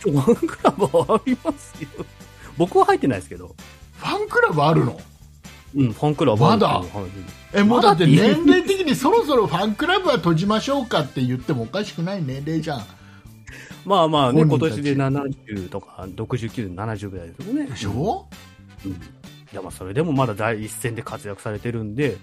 [0.00, 1.88] ファンクラブはありますよ。
[2.56, 3.54] 僕は入ってないですけど、
[3.94, 5.00] ファンクラブあるの？
[5.74, 6.58] うん、ファンクラブはある。
[6.58, 7.08] っていう話
[7.54, 8.06] えもうだって。
[8.06, 12.84] まだ年齢的にそろそろファンクラブは閉じましょうかって言ってもおかしくない年齢じゃん。
[13.84, 17.66] まあまあね、今年で70とか、69、70ぐらいですよね。
[17.66, 18.26] でしょ、
[18.84, 18.92] うん。
[18.92, 18.96] い
[19.52, 22.16] や、まあ、それでもまだ第一線で活躍されてるんで、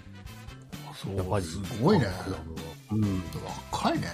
[0.94, 1.16] そう。
[1.16, 1.44] やっぱり。
[1.44, 2.06] すごいね。
[2.90, 3.22] うん。
[3.72, 4.08] 若いね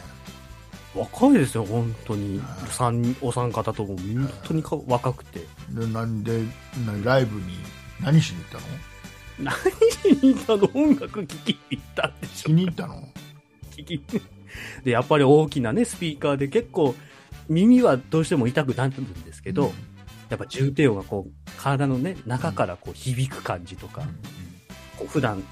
[0.94, 2.40] 若いですよ、本当に。
[2.68, 5.46] 三お三方とも、本当にか若くて。
[5.70, 6.40] でなんで
[6.86, 7.58] なライブに
[8.00, 8.64] 何しに行ったの？
[9.38, 9.54] 何
[9.90, 10.70] しに行ったの？
[10.74, 13.08] 音楽聴きに行ったんでしょ気に入ったの？
[13.70, 14.02] 聞き。
[14.82, 16.94] で、やっぱり大きなね、スピーカーで結構、
[17.48, 19.72] 耳はどうしても痛くなるんですけど、
[20.28, 24.02] やっぱ重低音がこう、体のね、中からこう響く感じとか、
[24.96, 25.42] こう普段、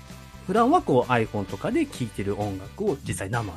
[0.47, 3.53] 普段はこう iPhone とかで聴いてる音楽を実際生の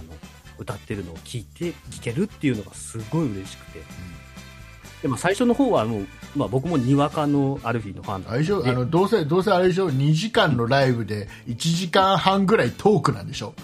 [0.61, 3.81] 歌ってるのを聴いて聴けるっていうのがすごい嬉しくて。
[5.01, 8.43] でも最初の方はもう、まあ僕もにわかのアルフィーのファンで。
[8.45, 8.63] しょ？
[8.67, 13.55] あのどうせどうせあれでしょ？2時間のライブで1時間半ぐらいトークなんでしょ？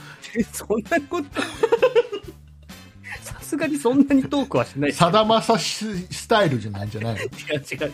[0.52, 1.28] そんなこと、
[3.22, 4.92] さすがにそんなにトークはしない。
[4.94, 6.88] さだまさしスタイルじゃない？
[6.88, 7.20] んじゃないの？
[7.20, 7.60] 違う違う違う。
[7.60, 7.92] 違う。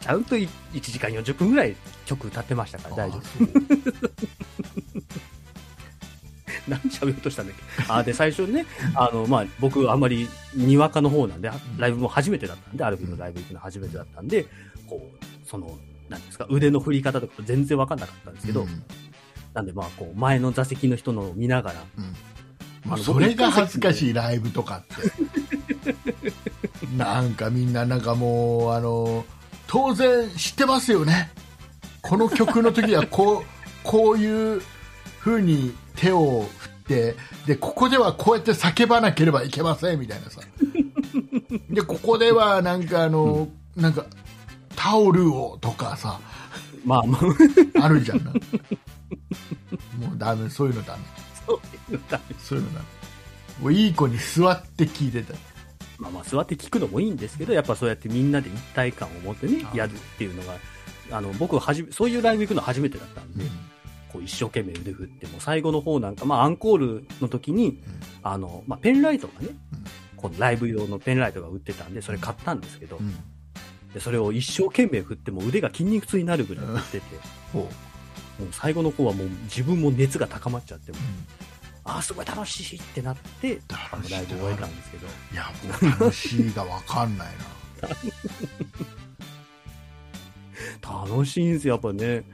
[0.00, 1.74] ちゃんと1時間40分ぐらい
[2.04, 3.22] 曲歌ってましたから大丈夫。
[6.66, 7.84] 夫 何喋ろうとしたんだっけ？
[7.88, 14.46] あ、で、最初ね、あの、まあ、僕、あんまり、にわかの方なんで、ライブも初めてだったんで、アルビのライブ行くの初めてだったんで、
[14.86, 15.78] こう、その、
[16.08, 18.82] なんですか、腕の振り方とか全然わかんなかったんですけど、うん。
[19.54, 22.14] なんで、まあ、こう、前の座席の人のを見ながら、うん。
[22.84, 24.82] まあ、それが恥ずかしいライブとかっ
[25.82, 25.94] て。
[26.96, 29.24] なんかみんななんかもうあの
[29.66, 31.30] 当然知ってますよね。
[32.02, 33.44] この曲の時はこう
[33.82, 34.62] こういう
[35.20, 40.40] 風に手を振ってでここではこうやって叫ばなければいけませんみたいなさ。
[41.70, 44.06] でここではなんかあの、なんか
[44.76, 46.20] タオルをとかさ
[46.84, 47.18] まあ、ま
[47.80, 48.32] あ、あるじゃんも
[50.14, 51.02] うダメそういうのダメ。
[51.46, 52.86] そういうのだそういうのダメ。
[53.60, 55.34] もういい子に座って聞いてた。
[55.98, 60.54] まあまあ、座って聞くのもいいんですけど、やっぱそうやってみんなで一体感を持ってねあ、やるっていうのが、
[61.10, 63.44] あの、僕はじめ、そういうライブ行くの初めてだったんで、
[64.12, 67.82] こう一生懸命腕振って、もう最後の方なんか、まあアンコールの時に、
[68.22, 69.48] あの、まあペンライトがね、
[70.16, 73.14] このライブ用のペンライトが売ってたんで、それ買ったんですけど、うん。
[73.92, 77.16] でそれを一生懸命振っても腕が筋肉痛になるぐらい振ってて、
[77.54, 77.66] もう
[78.52, 80.92] 最後の方はもう自分も熱が高まっちゃって、
[81.84, 85.34] ああ、すごい楽しいってなって、あのライブを終えたんですけど、い。
[85.34, 87.88] やもう楽しいが分かんないな。
[91.06, 92.24] 楽しいんですよ、やっぱね。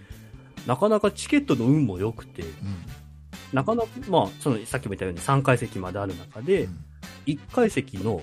[0.67, 2.51] なかなかチケットの運も良くて、うん
[3.53, 6.69] なかなか、まあ、その、さっきも言ったように3階席まである中で、
[7.27, 8.21] 1階席の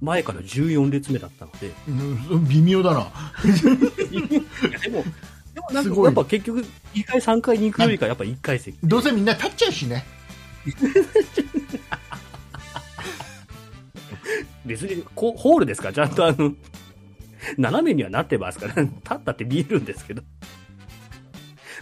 [0.00, 3.12] 前から14列目だったので、うん微妙だな。
[3.44, 5.04] でも、
[5.54, 8.76] でもなんかやっぱ結局、2階、3階に行くよりか、やっぱ1階席。
[8.82, 10.04] どうせみんな立っちゃうしね。
[14.66, 15.88] 別にこうホールですか？
[15.88, 16.54] ら、ちゃんとあの、
[17.58, 20.22] 斜めにはなってますから、立ったって見えるんですけど。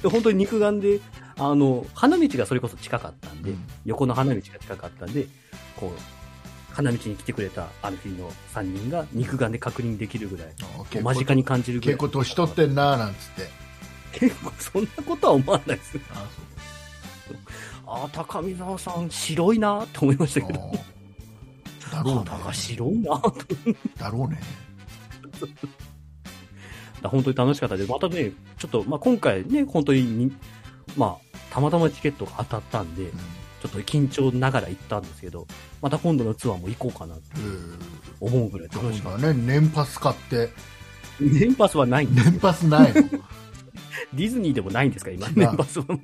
[0.03, 1.01] で本当に肉眼で、
[1.39, 5.27] あの、花道がそれこそ近かったんで、うん横の花道が近かったんで、
[5.77, 11.95] こう、花道に来てくれたアルフィーの3人が肉眼で確認できるぐらい、間近に感じるぐらい。
[11.95, 13.49] 結構年取ってんななんつって。
[14.13, 15.99] 結構そんなことは思わないです。
[16.13, 16.27] あ
[17.87, 20.59] ああ、高見沢さん、白いなって思いましたけど。
[21.91, 22.55] だろう肌がね。
[22.55, 23.35] 白いなと
[23.99, 24.41] だろうね。
[27.09, 27.91] 本当に楽しかったです。
[27.91, 30.33] またね、ちょっと、まあ、今回ね、本当にに、
[30.97, 33.11] まあ、たまたまチケットが当たったんで、うん
[33.61, 35.47] ちょっと緊張ながら行ったんですけど、
[35.83, 37.41] また今度のツアーも行こうかなとえ
[38.19, 40.53] 思うぐらいー楽しかっそうだね、年パス買って、た。
[41.21, 42.31] 年パスはないんです。
[42.31, 43.03] 年パスないの？
[44.15, 45.29] ディズニーでもないんですか、今。
[45.29, 45.97] 年パスはも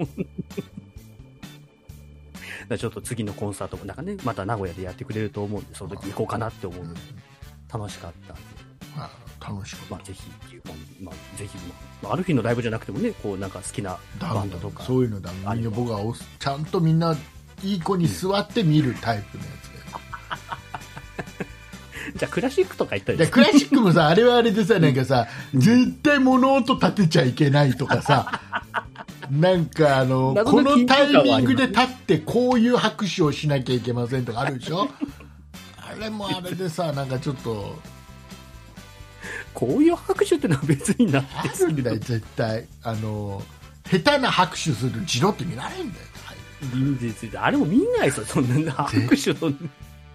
[2.68, 2.76] う。
[2.76, 6.84] ちょっと次のコンサートもなんかね、また名古屋でやってくれると思うんで、その時行こうかなって思う
[7.72, 8.42] 楽しかったんで、
[8.98, 11.56] あ楽しかっまあぜひっていう感じ、まあぜひ、
[12.02, 14.32] まあ、ある日のライブじゃなくてもね、こうなんか好きなた。
[14.34, 15.30] バンドとか、そういうのだ。
[15.54, 17.16] みんな僕はおすちゃんとみんな
[17.62, 20.00] いい子に座って見るタイプのやつだよ。
[22.16, 28.40] じゃあクラシックとか行ったりでクラシックもさ、あれはあれでさ、なんかさ、絶対物音立てちゃいけないとかさ、
[29.30, 34.88] なんかあの、謎このタイミングで立ってこういう拍手をしなきゃいけませんとかあるでしょ？
[35.78, 37.76] あれもあれでさ、なんかちょっと、
[39.56, 42.66] こういう拍手ってのは別になあるんだよ、絶対。
[42.82, 43.42] あの、
[43.90, 46.04] 下手な拍手するジロって見られるんだよ。
[46.26, 46.36] はい
[47.38, 49.50] あれも見んないですよ、そんな拍手の、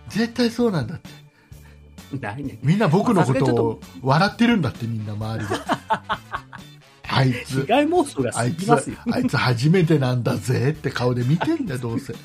[0.10, 1.10] 絶対そうなんだって。
[2.20, 2.60] ないね。
[2.62, 5.56] みんな僕のこととを笑ってるんだってみんな周りで。
[7.14, 12.14] あい被つ、害妄想がぎますよ。、あいつ初めてなんだぜって顔で見てんだよ、どうせ。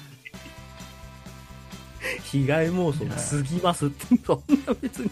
[2.24, 5.10] 被害妄想が過ぎますって、そんな別に、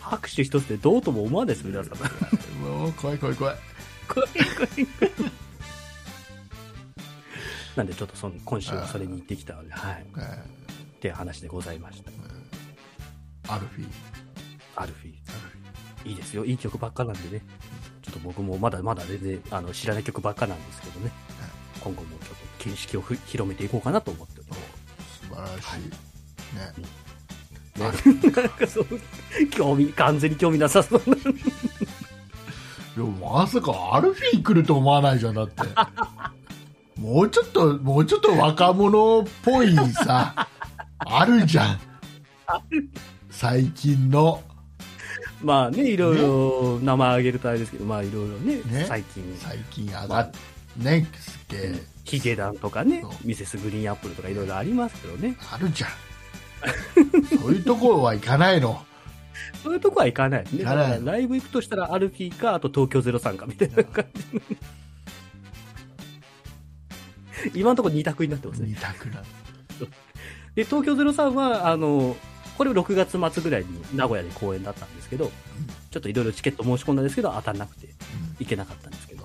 [0.00, 1.98] 拍手一つでどうとも思わないです、皆さん。
[2.62, 3.56] もう怖い怖い怖い。
[4.08, 5.32] 怖い怖い怖い
[7.76, 10.06] なんでちょっとその今週はそれに行ってきたので、はい。
[10.18, 10.44] え
[10.98, 12.10] っていう話でございました。
[12.10, 12.14] ー
[13.54, 13.88] アルフィー。
[14.74, 16.08] アルフィー。
[16.08, 16.44] いいですよ。
[16.44, 17.44] いい曲ばっかなんでね。
[18.02, 21.12] ちょっと僕もまだまだ全然あの知らない曲ばっかなんですけどね。
[21.80, 24.60] 今後もちょっと見識をふ広めていこうかなと思っております。
[25.28, 25.66] 素晴らしい。
[25.66, 25.80] はい
[26.80, 27.07] ね。
[27.78, 27.84] ね、
[28.34, 28.86] なんかそう、
[29.50, 31.16] 興味、完全に興味なさそうな。
[32.96, 35.62] でもまさかアルフィー来ると思わないじゃん、だって。
[37.00, 40.48] もうちょっと、もうちょっと若者っぽいさ、
[40.98, 41.80] あるじゃん。
[43.30, 44.42] 最近の。
[45.40, 50.32] まあね、いろいろ名前挙げるとあれですけど、まあいろいろね、ね最近、最近上がっ、
[50.76, 55.36] ね、すげえ、ヒゲダンとかねミセスグリーンアップルとかいろいろありますけどね。
[55.52, 55.90] あるじゃん。
[57.40, 58.82] そういうところは行かないの。
[59.62, 60.64] そういうとこは行かないですね。
[60.64, 64.22] 行かないだからライブ行くとしたらアルフィーか、あと東京03かみたいな感じ。
[67.54, 68.68] 今のところ2択になってますね。
[68.68, 69.22] 二択な。
[70.54, 72.16] で、東京03は、あの、
[72.56, 75.30] これ6月末ぐらいに名古屋で公演だったんですけど、
[75.90, 77.88] ちょっといろいろチケット申し込んだんですけど、当たんなくて
[78.40, 79.24] 行けなかったんですけど、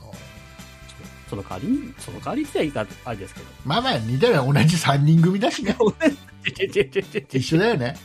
[1.30, 3.48] その代わりに、その代わりって言ったらいいか、あれですけど。
[3.66, 5.76] まあまあ似たような同じ3人組だしね。
[6.46, 7.96] 一緒だよね。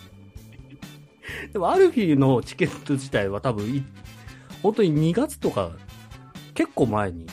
[1.53, 3.85] でも、アルフィーのチケット自体は多分い、
[4.63, 5.73] 本当に2月とか、
[6.55, 7.27] 結構前に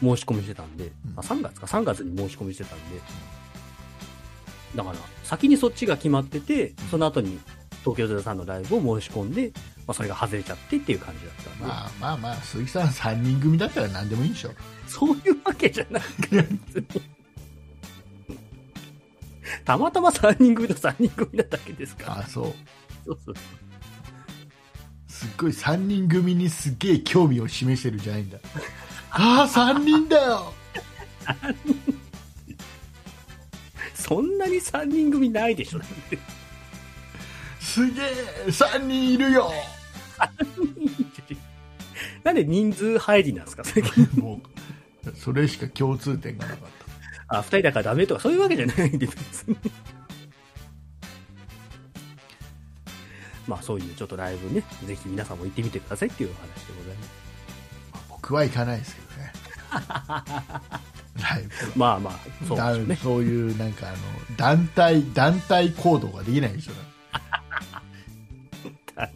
[0.00, 0.92] 申し込みしてたんで、うん。
[1.16, 3.00] あ3月か、3月に申し込みしてたんで、
[4.74, 7.38] だから、先にそっちが決まってて、その後に
[7.84, 9.52] 東京03のライブを申し込んで、
[9.86, 14.50] まあ、それが外れちゃってっていう感じだったんで、まあまあまあ、鈴木さん3人組だったら何でもいいでしょ。
[14.86, 17.02] そういうわけじゃないから、別に
[19.64, 22.18] たまたま3人組と3人組なだけですから。
[22.20, 22.54] あそう。
[23.04, 23.34] そうそう
[25.08, 28.38] すっごい3人組にすっげえ興味を示してるんじゃないんだ。
[29.10, 30.52] ああ、3人だよ
[33.94, 35.80] そんなに3人組ないでしょ。
[37.60, 38.04] すげえ
[38.46, 39.52] !3 人いるよ
[42.24, 44.40] なんで人数入りなんですか最近 も
[45.06, 46.79] う、それしか共通点がなかっ
[47.30, 49.56] あ、二人だからダメとかそういうわけじゃないんで、別に。
[53.46, 57.10] まあそういうちょっとライブね、ぜひ皆さんも行ってみてくださいっていうお話でございます。
[57.92, 57.98] た。
[58.08, 59.32] 僕くはいかないですけどね
[61.20, 62.14] ライブまあまあ、
[62.46, 62.96] そうでね。
[62.96, 63.96] そういうなんかあの
[64.36, 66.72] 団体団体行動ができないでしょ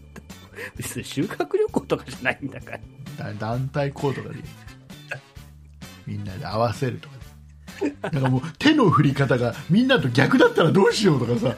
[0.76, 2.80] 別に修学旅行とかじゃないんだから。
[3.32, 4.50] だ団体行動ができな
[5.16, 5.20] い
[6.06, 7.13] みんなで合わせるとかね
[8.02, 11.56] なんかもう手の振り方がみんなと逆だったらどうしようとかさ。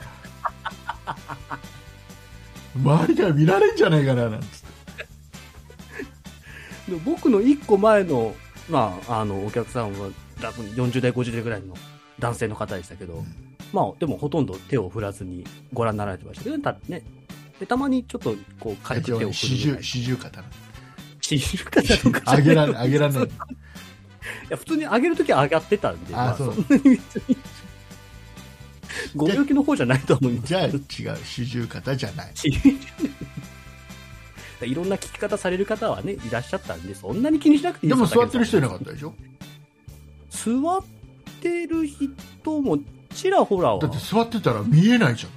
[2.76, 4.48] 周りから見られんじゃないかななんつっ
[6.86, 6.92] て。
[6.92, 8.34] で僕の一個前の、
[8.68, 10.10] まあ、あの、お客さんは、
[10.40, 11.74] 多分40代、50代ぐらいの
[12.18, 13.24] 男性の方でしたけど、
[13.72, 17.02] まあ、でもほとんど手を振らずにご覧になられてましたけど、たね。
[17.58, 19.32] で、たまにちょっと、こう、軽く手を振る
[19.82, 20.46] 四十肩の。
[21.20, 22.36] 四十肩とか。
[22.42, 23.28] じゃない上げられないい
[24.50, 26.54] や、普通に上げるときは上がってたんで、まあ、あそう。
[26.54, 27.36] そんなに別に、
[29.14, 30.46] ご病気の方じゃないと思います。
[30.48, 30.78] じゃあ違う
[31.24, 32.32] 四十肩じゃない。
[34.62, 39.14] いろんな聞き方される方はね、いらっしゃったんで、そんなに気にしなくていいでも座ってる人いなかかったでしょ？
[40.30, 40.84] 座っ
[41.42, 42.78] てる人も
[43.14, 43.80] ちらほらは。
[43.80, 45.32] だって座ってたら見えないじゃん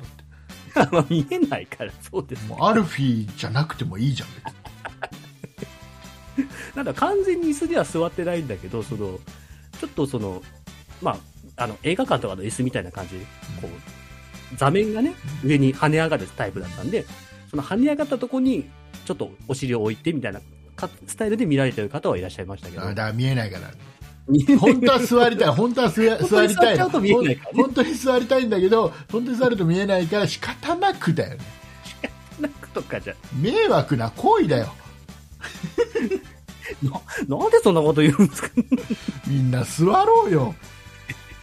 [1.09, 2.43] 見えないからそうです。
[2.43, 4.29] てもうアルフィーじゃなくてもいいじゃん
[6.75, 9.19] なんだ完全に椅子には座ってないんだけどその
[9.79, 10.41] ちょっとその
[11.01, 11.11] ま
[11.57, 13.19] ああの映画館とかの椅子みたいな感じ。
[13.19, 13.25] で
[13.61, 15.13] こう座面がね
[15.43, 17.05] 上に跳ね上がるタイプだったんで
[17.51, 18.67] その跳ね上がったとこに
[19.05, 20.41] ちょっとお尻を置いてみたいな
[20.75, 22.83] かスタイルで見られてる方はいらっしゃいましたけど。
[22.83, 23.71] あだから見えないから。
[24.59, 25.49] 本当は座りたい。
[25.49, 26.91] 本当は座 座りたい本
[27.73, 31.39] 当に座りたいんだけど本当に座ると見えないから仕方なくだよね。
[32.39, 33.15] なんかとかじゃ。
[33.41, 34.73] 迷惑な行為だよ
[37.27, 38.49] なんでそんなこと言うんですか？
[39.27, 40.55] みんな座ろうよ、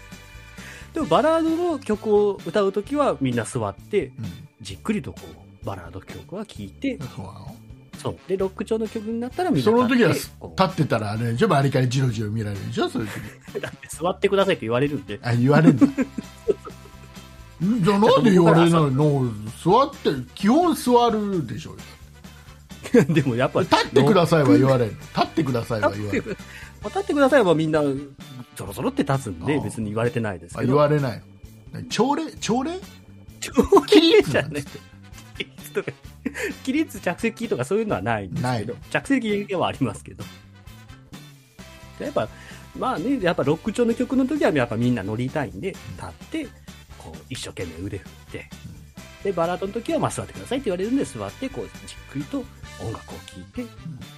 [0.95, 4.13] でもバラードの曲を歌うときはみんな座ってうん、
[4.63, 5.21] じっくりとこ
[5.63, 6.99] うバラード曲は聴いて
[8.01, 8.17] そう。
[8.29, 10.31] でロック調の曲になったらみんなその時は立
[10.65, 11.47] ってたらあれでしょ？
[11.47, 12.89] 周りからジロジロ見られるでしょ？
[12.89, 15.19] そういう時うだって座ってくださいって言われるんで。
[15.23, 15.87] あ言われるんだ
[17.65, 19.25] んじゃあなんで言われないの？
[19.65, 21.75] 座って基本座るでしょ？
[23.13, 26.37] でもやっぱ立ってくださいは言われる立ってくださいは言われる
[26.85, 27.83] 立ってくださいはみんな
[28.57, 30.75] そろそろって立つんで別に言われてないですあけど。
[30.75, 31.23] 言われない
[31.73, 31.83] の？
[31.89, 32.31] 朝礼？
[32.41, 32.73] 朝礼？
[33.41, 34.65] ちょ起立じゃない
[36.65, 38.83] 起立着席とかそういうのはないんですけどない。
[38.91, 40.25] 着席はありますけど。
[42.01, 42.29] やっぱ
[42.79, 46.49] まあねやっぱロック調の曲の時はやっぱみんな乗りたいんで立って
[46.99, 48.49] こう一生懸命腕振って
[49.27, 52.45] でバラードの時はまあ座ってくださいって言われるんで座ってこうじっくりと
[52.81, 53.65] 音楽を聴いて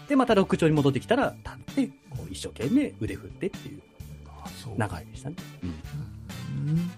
[0.06, 3.80] でまたロック調に戻ってきたら立ってこう一生懸命腕振ってっていう
[4.76, 5.66] 流れでしたね、う
[6.66, 6.90] ん。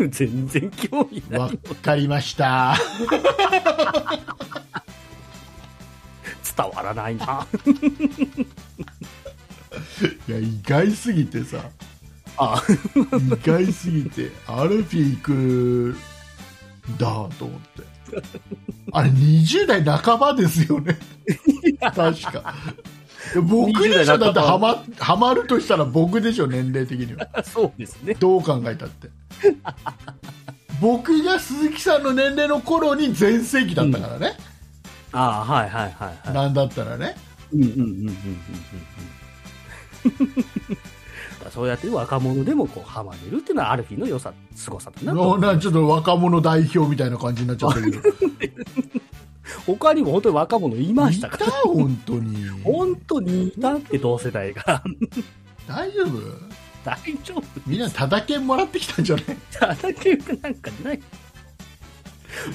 [0.00, 1.40] うん、 全然興味ない。
[1.40, 1.50] わ
[1.80, 2.76] かりました。
[6.56, 7.46] 伝わらないな。
[10.28, 11.70] いや意外すぎてさ。
[12.36, 12.60] あ。
[12.96, 13.00] 意
[13.46, 15.96] 外すぎてアルフィー行く
[16.98, 17.82] だと思って。
[18.92, 20.98] あれ20代半ばですよね。
[21.80, 22.54] 確か。
[23.42, 24.14] 僕でしょ。
[24.16, 24.74] 20代半ば。
[24.74, 27.26] だってハマるとしたら僕でしょ年齢的には。
[27.44, 28.14] そうですね。
[28.14, 29.08] どう考えたって。
[30.80, 34.36] 僕が鈴木さんの年齢の頃に全盛期だったからね、
[35.12, 36.34] ああはいはいはいはい。
[36.34, 37.16] なんだったらね。
[37.52, 38.08] うんうんうんうんうんうん
[40.04, 40.78] うん
[41.54, 45.38] そうやって若者でもこうハマれるっていうのはアルフィーの良さ凄さだなと。
[45.38, 47.98] なちょっと若者代表みたいな感じになっちゃったけど
[49.66, 51.50] 他にも本当に若者いましいたたから。
[51.62, 52.48] 本当に。
[52.64, 54.82] 本当にいたって同世代が。
[55.68, 56.10] 大丈夫？
[56.84, 59.24] 大丈夫みんなただけもらってきたんじゃない？
[59.52, 61.00] ただけなんかない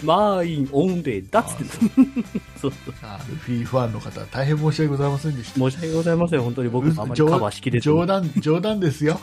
[0.04, 1.64] 満員御礼だっつって。
[2.60, 2.72] そう。
[2.72, 5.60] そうアルフィーファンの方大変申し訳ございませんでした。
[5.60, 6.42] 申し訳ございません。
[6.42, 9.20] 本当に僕もあまりカバーしきれず冗談冗談ですよ。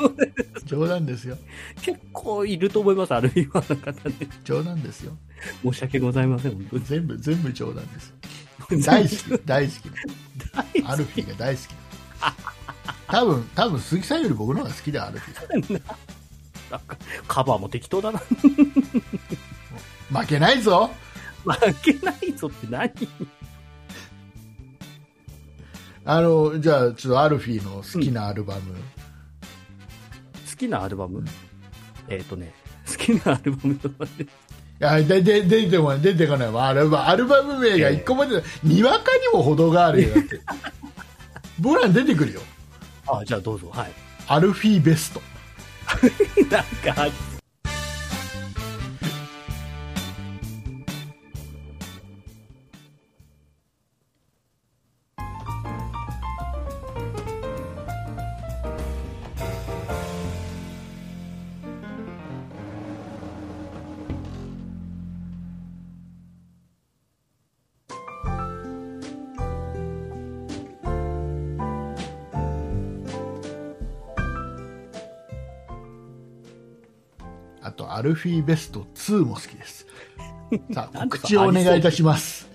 [0.64, 1.36] 冗談ですよ。
[1.82, 4.14] 結構いると思いますアルフィーファンの方ね。
[4.44, 5.16] 冗談ですよ。
[5.62, 6.84] 申し訳ございません本当に。
[6.84, 8.14] 全部全部冗談です
[8.84, 11.66] 大好き大好きアルフィーが大好き
[13.06, 15.82] 多分多分鈴木さんより僕の方が好きだよアルフィー。
[16.70, 16.96] なんか
[17.28, 18.20] カバーも適当だな
[20.10, 20.90] 負けないぞ。
[21.44, 22.90] 負けないぞって何？
[26.04, 28.74] あのじゃあちょっとアルフィーの好きなアルバム、
[30.50, 31.24] 好きなアルバム？
[32.08, 32.52] えっ、とね
[32.88, 34.28] 好きなアルバムとかでい
[34.78, 36.68] やでで出てこない出てこないわ。
[36.68, 40.14] アルバアルバム名が一個も出てないにわかにも程があるよ。
[40.14, 40.40] だって
[41.58, 42.40] 僕らに出てくるよ
[43.08, 43.92] あじゃあどうぞはい
[44.28, 45.20] アルフィーベスト
[46.50, 47.10] なんか
[78.06, 79.86] ルフィーベスト2も好きです。
[80.72, 82.48] さあ、告知をお願いいたします。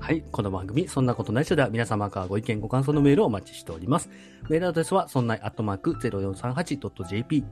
[0.00, 0.22] はい。
[0.32, 4.10] この番組、そんなことない人では皆様からご意見、ご感想のメールをお待ちしております。
[4.48, 7.44] メールアドレスは、そんないアットマーク 0438.jp、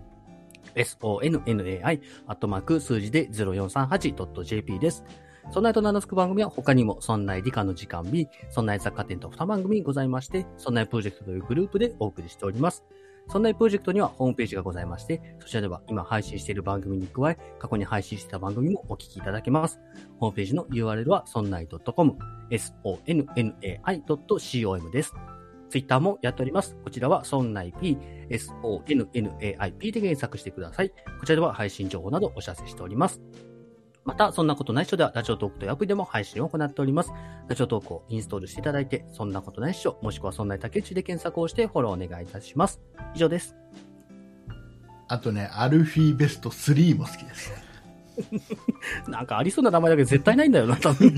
[0.74, 5.04] sonnai アットマーク数字で 0438.jp です。
[5.50, 12.84] そんないと名の付く番組は他にも、そんない理科の時間 B、そんない雑貨店と2番組ございまして、そんないプロジェクトというグループでお送りしております。
[13.28, 19.78] そんなプロジェクトにはホームページがございまして、そちらでは今配信している番組に加え、過去に配信してた番組もお聞きいただけます。
[20.18, 22.16] ホームページの URL は sonnai.com、
[22.50, 25.14] sonnai.com です。
[25.68, 26.76] ツイッターもやっております。
[26.82, 27.98] こちらは sonnaip、
[28.30, 30.88] sonnaip で検索してください。
[30.88, 33.20] こちらでは配信情報などお知らせしております。
[34.08, 37.12] また、そんなことない人では、ラジオトークというアプリでも配信を行っております。
[37.46, 42.80] ラジオトークをインストールしていただいて、そんなことないっしょ、もしくはそんな竹内で検索をしてフォローお願いいたします。
[43.14, 43.54] 以上です。
[45.08, 47.52] あとね、アルフィーベスト3も好きです。
[49.08, 51.14] なんかありそうな名前だけど絶対ないんだよな、多分。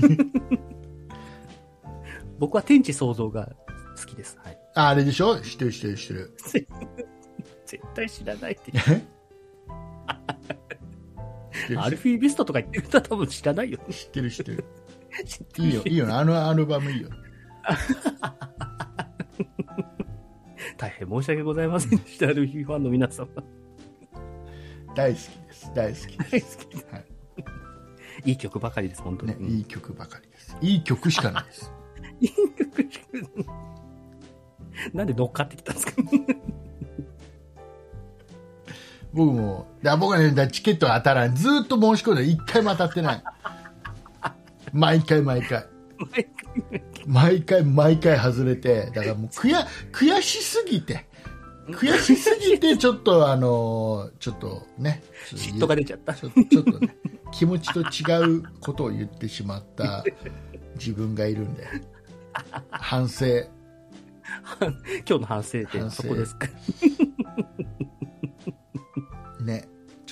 [2.39, 3.49] 僕は天地創造が
[3.97, 4.37] 好きです。
[4.43, 4.57] はい。
[4.75, 5.39] ああれでしょ？
[5.39, 6.35] 知ってる知ってる知ってる。
[7.65, 8.73] 絶対知らないって。
[11.77, 13.79] アルフィーベストとか言ってる人は多分知らないよ。
[13.89, 14.65] 知ってる知ってる。
[15.59, 16.13] いいよ、いいよね。
[16.13, 17.09] あのアルバムいいよ。
[20.77, 23.27] 大変申し訳ございませんでした、アルフィーファンの皆様。
[24.95, 25.71] 大好きです。
[25.75, 26.41] 大好き大。
[26.41, 27.05] 好きはい
[28.25, 29.31] いい曲ばかりです、本当に。
[29.31, 30.57] ね、うんいい曲ばかりです。
[30.61, 31.71] いい曲しかないです。
[32.21, 33.05] いい曲しか
[34.93, 35.93] なんで乗っかってきたんですか？
[39.13, 41.35] 僕も、だ僕はね、だチケットが当たらん。
[41.35, 43.23] ずーっと申し込んで、一回も当たってない。
[44.73, 45.65] 毎回毎回。
[47.05, 49.53] 毎回毎回外れて、だからもう悔
[49.91, 51.05] 悔しすぎて、
[51.69, 56.13] 悔しすぎて、ちょっとあのーちょっとね、嫉妬が出ちゃった。
[56.13, 56.95] ちょちょっとね、
[57.31, 60.03] 気持ちと違うことを言ってしまった
[60.75, 61.65] 自分がいるんで、
[62.69, 63.25] 反省、
[64.59, 66.47] 今日の反省点そこですか。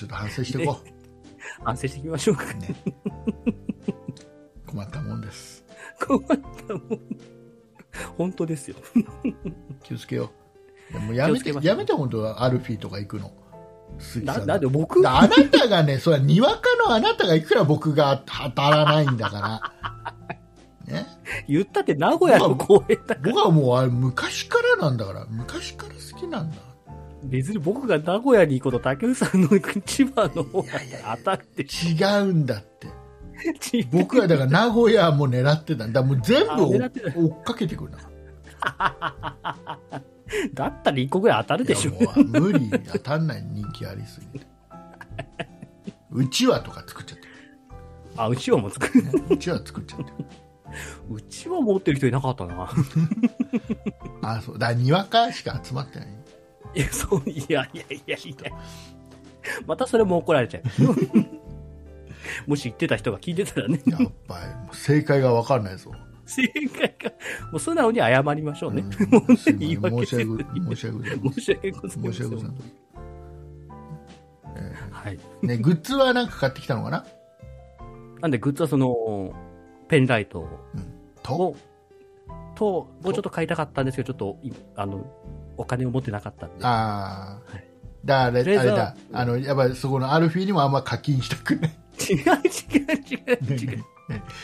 [0.00, 0.78] ちょっと反省していこ
[1.64, 2.44] 反省していきましょうか。
[2.44, 2.54] う。
[2.58, 2.74] ね、
[4.66, 5.64] 困ったもんです。
[6.00, 7.00] 困ったもん。
[8.16, 8.76] 本当ですよ。
[9.82, 10.30] 気をつけよ
[10.90, 10.92] う。
[10.92, 13.32] いやもうやめて、やめて、本当はアルフィーとか行くの。
[14.22, 15.02] ななんで僕？
[15.02, 20.14] だあなたがね、それはにわかのあなたがいくら僕が当たらないんだから。
[20.86, 21.06] ね、
[21.48, 23.32] 言ったって名古屋の公園だから。
[23.32, 26.56] 僕はもうあれ昔からなんだから、昔から好きなんだ。
[27.24, 29.48] 別に僕が名古屋に行くこと竹内さんの
[29.84, 30.68] 千葉の方が
[31.16, 32.88] 当たって違うんだって。
[33.90, 36.02] 僕はだから名古屋も狙ってたんだ。
[36.02, 37.98] もう全部あ追狙っかけてくるな。
[40.54, 41.92] だったら一個ぐらい当たるでしょ。
[42.26, 44.46] 無理、当たんない人気ありすぎて。
[46.12, 47.28] うちわとか作っちゃって
[48.16, 49.02] あ、うちわも作る。
[49.02, 49.24] る。
[49.30, 50.12] うちわ作っちゃってる。
[51.10, 52.70] うちわ持ってる人いなかったな。
[54.22, 54.58] あ、そう。
[54.58, 56.08] だにわかしか集まってない。
[56.74, 58.50] いや、そう、いやいやいやいや。
[59.66, 60.62] またそれも怒られちゃう。
[62.46, 64.42] もし言ってた人が聞いてたらね、やっぱり、
[64.76, 65.90] 正解がわかんないぞ。
[66.26, 67.10] 正解が、
[67.50, 68.84] もう素直に謝りましょうね。
[69.58, 72.02] 言い訳申し訳ごせずに申し訳ございま申し訳ございせん。
[72.02, 72.12] ません。
[72.12, 72.56] 申し訳ございま
[74.90, 75.18] はい。
[75.40, 75.48] せん。
[75.50, 77.04] ね、グッズはなんか買ってきたのかな？
[78.20, 79.32] なんで、グッズはその、
[79.88, 80.46] ペンライト
[81.22, 81.34] と？
[81.34, 81.56] を、
[82.54, 85.04] と、もうちょっと買いたかったんですけど、ちょっと、いあの、
[85.60, 86.64] お金を持ってなかったんで。
[86.64, 87.64] ああはい。
[88.04, 88.96] だからあれ、あれだ。
[89.12, 91.70] あの、やっぱりそこのアルフィーにもあんま課金したくない。
[92.00, 92.24] 違う違う
[93.08, 93.84] 違う違う。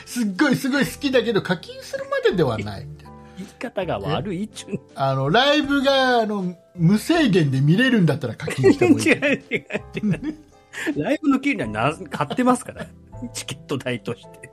[0.05, 3.11] すっごいすごい好きだけど課金するまでではないみたいな。
[3.37, 4.79] 言い方が悪いっちゅう。
[4.95, 9.07] あの、ライブが、あの、無制限で見れるんだったら課金した方がいい。
[9.07, 10.29] 違う違う違
[10.95, 11.01] う。
[11.03, 12.85] ライブの権利はな買ってますから。
[13.33, 14.51] チケット代として。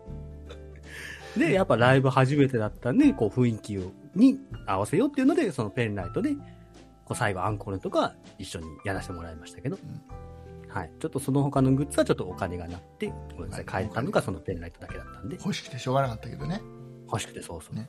[1.38, 6.34] で、やっぱライブ初めてだったんで、こう雰囲気をに合わせようっていうので、そのペンライトで、
[7.04, 9.78] こう最後アンコールとか一緒にやらせてもらいましたけど、
[10.68, 10.90] はい。
[10.98, 16.60] ちょっとその他のグッズはちょっとお金がなって、ごめんなさい、買えたのがそのペンライトだけだったんで、欲しくてしょうがなかったけどね。
[17.06, 17.76] 欲しくてそうそう。
[17.76, 17.88] ね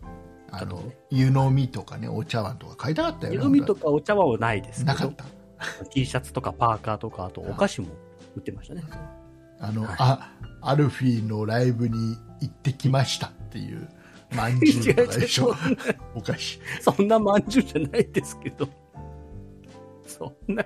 [0.52, 3.40] あのね、湯飲みとかね、お茶碗とか買いたかったよね。
[3.40, 5.26] 湯飲みとかお茶碗はないですけどなかっ、た。
[5.90, 7.88] T シャツとかパーカーとか、あとお菓子も
[8.36, 8.84] 売ってましたね。
[9.60, 13.90] あの、はいあ、アルフィーのライブに行ってきましたっていう、
[14.36, 15.56] まんじゅうとかでしょ。
[16.16, 16.60] お菓子。
[16.82, 18.68] そんなまんじゅうじゃないですけど。
[20.06, 20.66] そんな、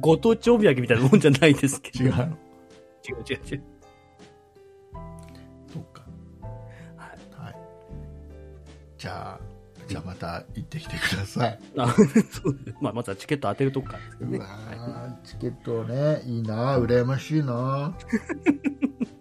[0.00, 2.04] ご当地お土産みたいなもんじゃないですけど。
[2.04, 2.22] 違うの。
[2.22, 2.32] 違う
[3.28, 3.62] 違う違う。
[5.72, 6.02] そうか。
[6.96, 7.56] はいはい。
[8.98, 9.50] じゃあ、
[9.90, 11.58] じゃあまた行ってきてください。
[11.76, 14.38] あそうまあ、まずはチケット当てるとこからですけどね。
[14.38, 17.96] うわはーチケットね、いいな、羨ましいな。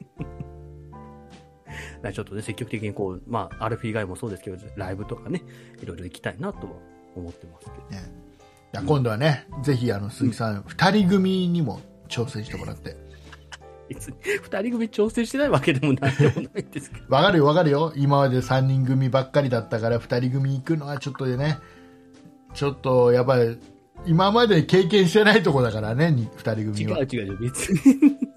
[2.09, 5.41] い、ちょっとね、積極的にこう、まあ、アルフィー以外もそうですけど、ライブとかね、
[5.81, 6.73] いろいろ行きたいなとは
[7.15, 8.01] 思ってますけど。
[8.01, 8.11] ね、
[8.73, 12.95] いや今度はね、ぜひあの鈴木さん、二人組にも挑戦してもらって。
[13.89, 17.05] 別に、二人組調整してないわけでもなんでもないんですけど。
[17.13, 17.91] わかるよ、わかるよ。
[17.95, 21.57] 今まで3人組ばっかりだったから、2人組行くのはちょっとね、
[22.53, 23.57] ちょっとやっぱり、
[24.05, 26.99] 今まで経験してないとこだからね、に2人違組は。
[26.99, 28.28] う違う違う、別に。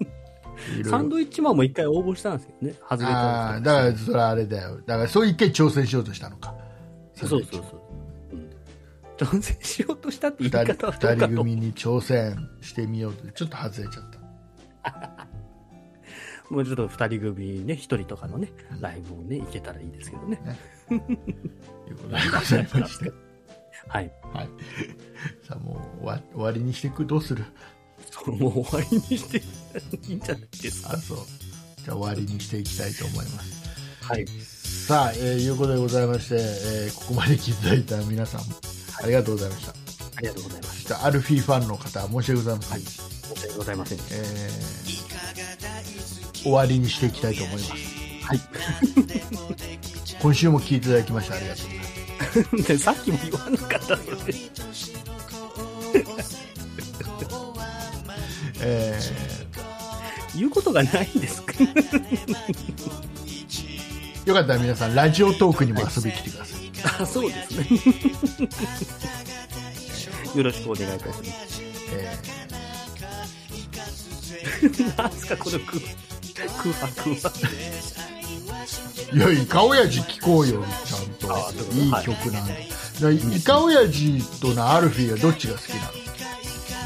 [0.85, 4.77] サンドイッチマンも一回応募したんですけどね、外れあたあ、だからそれはあれだよ。
[4.85, 6.55] だからそう一回挑戦しようとしたのか。
[7.15, 7.63] そうそうそう。
[8.33, 8.49] うん。
[9.17, 11.07] 挑戦しようとしたって言い2方人はどうかと。
[11.07, 15.27] 二人組に挑戦してみようと、ちょっと外れちゃった。
[16.49, 20.39] もうちょっと二人組ね、一人とかのね、ライブをね、行けたらいいですけどね。
[20.87, 21.07] というこ
[22.03, 23.11] とでございまして。
[23.87, 24.11] はい。
[24.33, 24.49] はい。
[25.47, 27.43] さあもう終わ終わりにしていくどうする？
[28.13, 29.41] そうもう終わりにしてい
[30.13, 30.93] いんじゃないですか？
[30.93, 30.97] あ、。
[30.97, 31.17] そう。
[31.83, 33.63] じゃあ終わりにしていきたいと思います。
[34.01, 34.25] はい。
[34.27, 38.47] さあ、えーいうことでございまして、えーここまで聞いていただいた皆さんも
[39.01, 39.71] ありがとうございました。
[39.71, 39.75] あ
[40.21, 42.79] りがとうございましてアルフィーファンの方、申し訳ございません。
[42.81, 42.99] 申し
[43.47, 44.03] 訳ございませんえー
[46.43, 47.69] 終わりにしていきたいと思います。
[48.21, 48.27] た。
[48.27, 48.39] はい。
[50.21, 51.83] 今週も聞いていただきましてありがとうございま
[52.63, 52.63] す。
[52.67, 54.33] でさっきも言わなかったので。
[58.65, 58.99] え
[60.35, 61.53] 言うことがないんですか？
[61.53, 61.67] ー
[64.27, 66.71] よかったら皆さん、ラジオトークにも遊びに来てください。
[67.01, 67.67] あ、そうですね。
[70.35, 71.61] よろしくお願いいたします。
[71.91, 72.17] え
[74.97, 75.79] なんすか、この空
[76.47, 77.15] 空白は。
[79.11, 81.71] ーいや、イカオヤジ聞こうよ、ちゃんとと。
[81.73, 82.67] いいはい曲なんで。
[83.01, 86.02] だイカオヤジとなアルフィーはどっちが好きなの？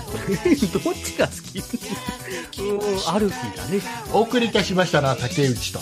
[0.83, 2.61] どっちが好き？
[2.61, 3.81] うん、アルフィーだね。
[4.13, 5.79] お送りいたしましたのは竹内と。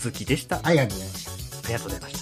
[0.00, 0.60] 鈴木でした。
[0.62, 1.30] ありがとうございます。
[1.64, 2.21] ありがとうございまし